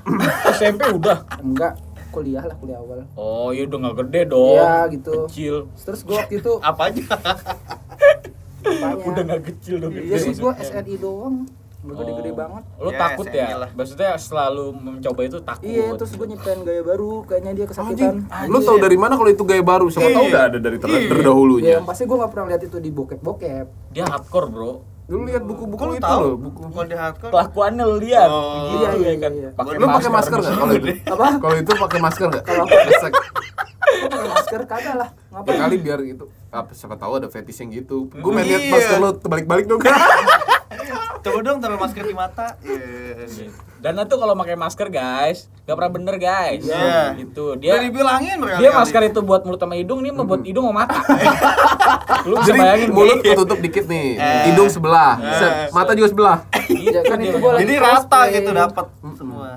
[0.52, 1.18] SMP udah.
[1.38, 1.72] enggak
[2.10, 3.06] kuliah lah kuliah awal.
[3.14, 4.50] Oh, ya udah nggak gede dong.
[4.52, 5.12] Iya, gitu.
[5.24, 5.56] Kecil.
[5.78, 7.04] Terus gua waktu itu Apa aja?
[8.60, 9.04] apanya?
[9.04, 9.92] Udah nggak kecil dong.
[9.94, 10.82] Iya sih gua maksudnya.
[10.82, 11.36] SNI doang.
[11.80, 12.36] Udah gede-gede Oh.
[12.36, 12.62] banget.
[12.76, 13.46] Lu Ya, takut ya?
[13.56, 13.70] lah.
[13.72, 15.64] Maksudnya selalu mencoba itu takut.
[15.64, 18.50] Iya, terus gua nyiptain gaya baru, kayaknya dia anjing kesakitan.
[18.50, 20.30] lo tau dari mana kalau itu gaya baru siapa tahu Iya.
[20.30, 21.08] udah ada dari ter Iya.
[21.08, 23.66] terdahulunya Ya, yang pasti gua nggak pernah lihat itu di bokep-bokep.
[23.88, 24.72] Dia hardcore, Bro.
[25.10, 26.20] Lu lihat buku-buku lu itu tahu?
[26.22, 27.32] loh buku Kalau di hardcore.
[27.34, 28.28] Kelakuannya lu lihat.
[28.30, 28.46] Oh.
[28.70, 29.32] Gitu Iya, iya, ya kan.
[29.34, 29.50] iya.
[29.74, 31.26] lu pakai masker nggak kalau itu Apa?
[31.36, 33.12] kalau itu pakai masker nggak Kalau Gesek.
[34.00, 35.08] Pakai masker kagak lah.
[35.30, 35.58] Ngapain?
[35.60, 38.72] kali biar itu apa siapa tahu ada fetish yang gitu gue main lihat Iya.
[38.72, 39.78] masker lo terbalik-balik dong
[41.20, 42.56] Coba dong taruh masker di mata.
[42.60, 43.50] Iya.
[43.80, 46.62] Dan itu kalau pakai masker, guys, gak pernah bener, guys.
[46.62, 47.16] Iya.
[47.16, 47.56] Gitu.
[47.56, 48.62] Dia Dia dibilangin berkali-kali.
[48.62, 51.00] dia masker itu buat mulut sama hidung, nih mau buat hidung sama mata.
[52.28, 54.44] Lu bisa jadi bayangin mulut ketutup dikit nih Eh.
[54.52, 55.68] hidung sebelah Eh.
[55.72, 56.38] mata juga sebelah
[56.92, 59.48] Ya kan itu gua lagi Jadi rata gitu dapat semua.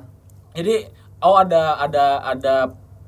[0.54, 0.76] Jadi
[1.20, 2.56] oh ada ada ada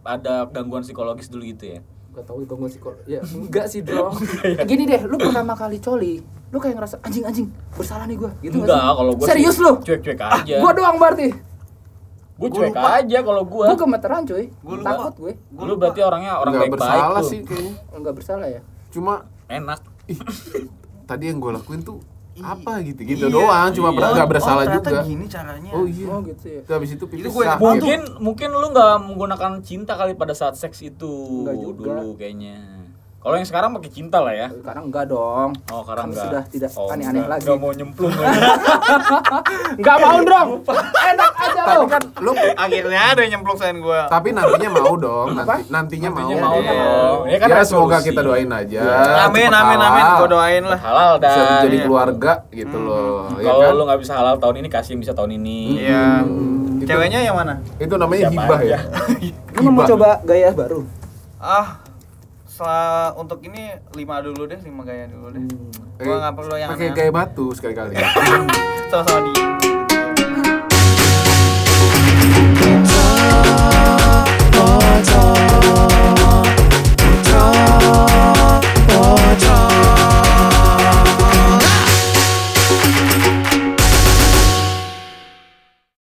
[0.04, 1.80] ada gangguan psikologis dulu gitu ya.
[2.12, 2.96] Gak tau sih kok.
[3.04, 4.16] Ya enggak sih, Bro.
[4.70, 6.24] Gini deh, lu pertama kali coli,
[6.56, 8.32] lu kayak ngerasa anjing anjing bersalah nih gua.
[8.40, 8.96] Gitu nggak Enggak, sih?
[8.96, 9.72] kalau gua Serius sih lu?
[9.78, 10.56] Cuek-cuek Ah, aja.
[10.58, 11.28] gua doang berarti.
[12.34, 12.90] Gua Gua cuek lupa.
[12.96, 13.66] aja kalau gua.
[13.66, 14.46] Gua gemeteran, cuy.
[14.58, 14.88] Gua lupa.
[14.90, 15.34] Takut gue.
[15.50, 17.30] Gua Lu berarti orangnya orang nggak baik-baik bersalah tuh.
[17.30, 18.62] sih kayaknya Enggak bersalah ya?
[18.88, 19.14] cuma
[19.46, 19.80] Enak.
[20.06, 20.20] ih,
[21.06, 22.00] tadi yang gue lakuin tuh
[22.38, 23.34] apa gitu gitu Iya.
[23.34, 24.12] doang cuma Iya.
[24.14, 25.72] nggak bersalah oh, juga gini caranya.
[25.72, 26.62] oh iya Oh gitu ya.
[26.62, 27.60] Terus habis itu pipis Itu gue sakit.
[27.62, 32.85] Mungkin mungkin lu nggak menggunakan cinta kali pada saat seks itu dulu kayaknya.
[33.26, 34.48] Kalau yang sekarang pakai cinta lah ya.
[34.54, 35.50] Sekarang enggak dong.
[35.68, 36.26] Oh, sekarang Kami enggak.
[36.30, 37.32] sudah tidak Oh, aneh-aneh enggak.
[37.32, 37.42] lagi.
[37.44, 38.40] Enggak mau nyemplung lagi.
[39.76, 40.48] Enggak mau dong.
[41.10, 41.86] Enak aja tapi lo.
[41.88, 44.06] kan lu Akhirnya ada yang nyemplung selain gua.
[44.08, 45.56] tapi nantinya mau dong nanti, Apa?
[45.68, 46.70] nantinya mau Nantinya mau Iya.
[46.72, 47.20] dong.
[47.26, 48.08] Ya kan ya semoga solusi.
[48.08, 48.82] kita doain aja
[49.26, 50.18] Amin cepet amin amin halal.
[50.20, 50.80] gua doain lah.
[50.80, 51.34] halal dah.
[51.34, 51.82] bisa Iya.
[51.82, 53.74] keluarga gitu loh ya Kalau kan?
[53.74, 55.60] lu nggak bisa halal tahun ini kasih yang bisa tahun ini.
[55.82, 56.06] Iya.
[56.78, 57.58] Itu- Ceweknya yang mana?
[57.76, 58.80] itu namanya Siapa hibah ya.
[59.56, 60.86] Lu mau coba gaya baru?
[61.38, 61.82] Ah,
[62.56, 66.00] setelah untuk ini lima dulu deh lima gaya dulu deh hmm.
[66.00, 68.00] gua nggak perlu yang pakai gaya batu sekali kali
[68.88, 69.56] sama-sama di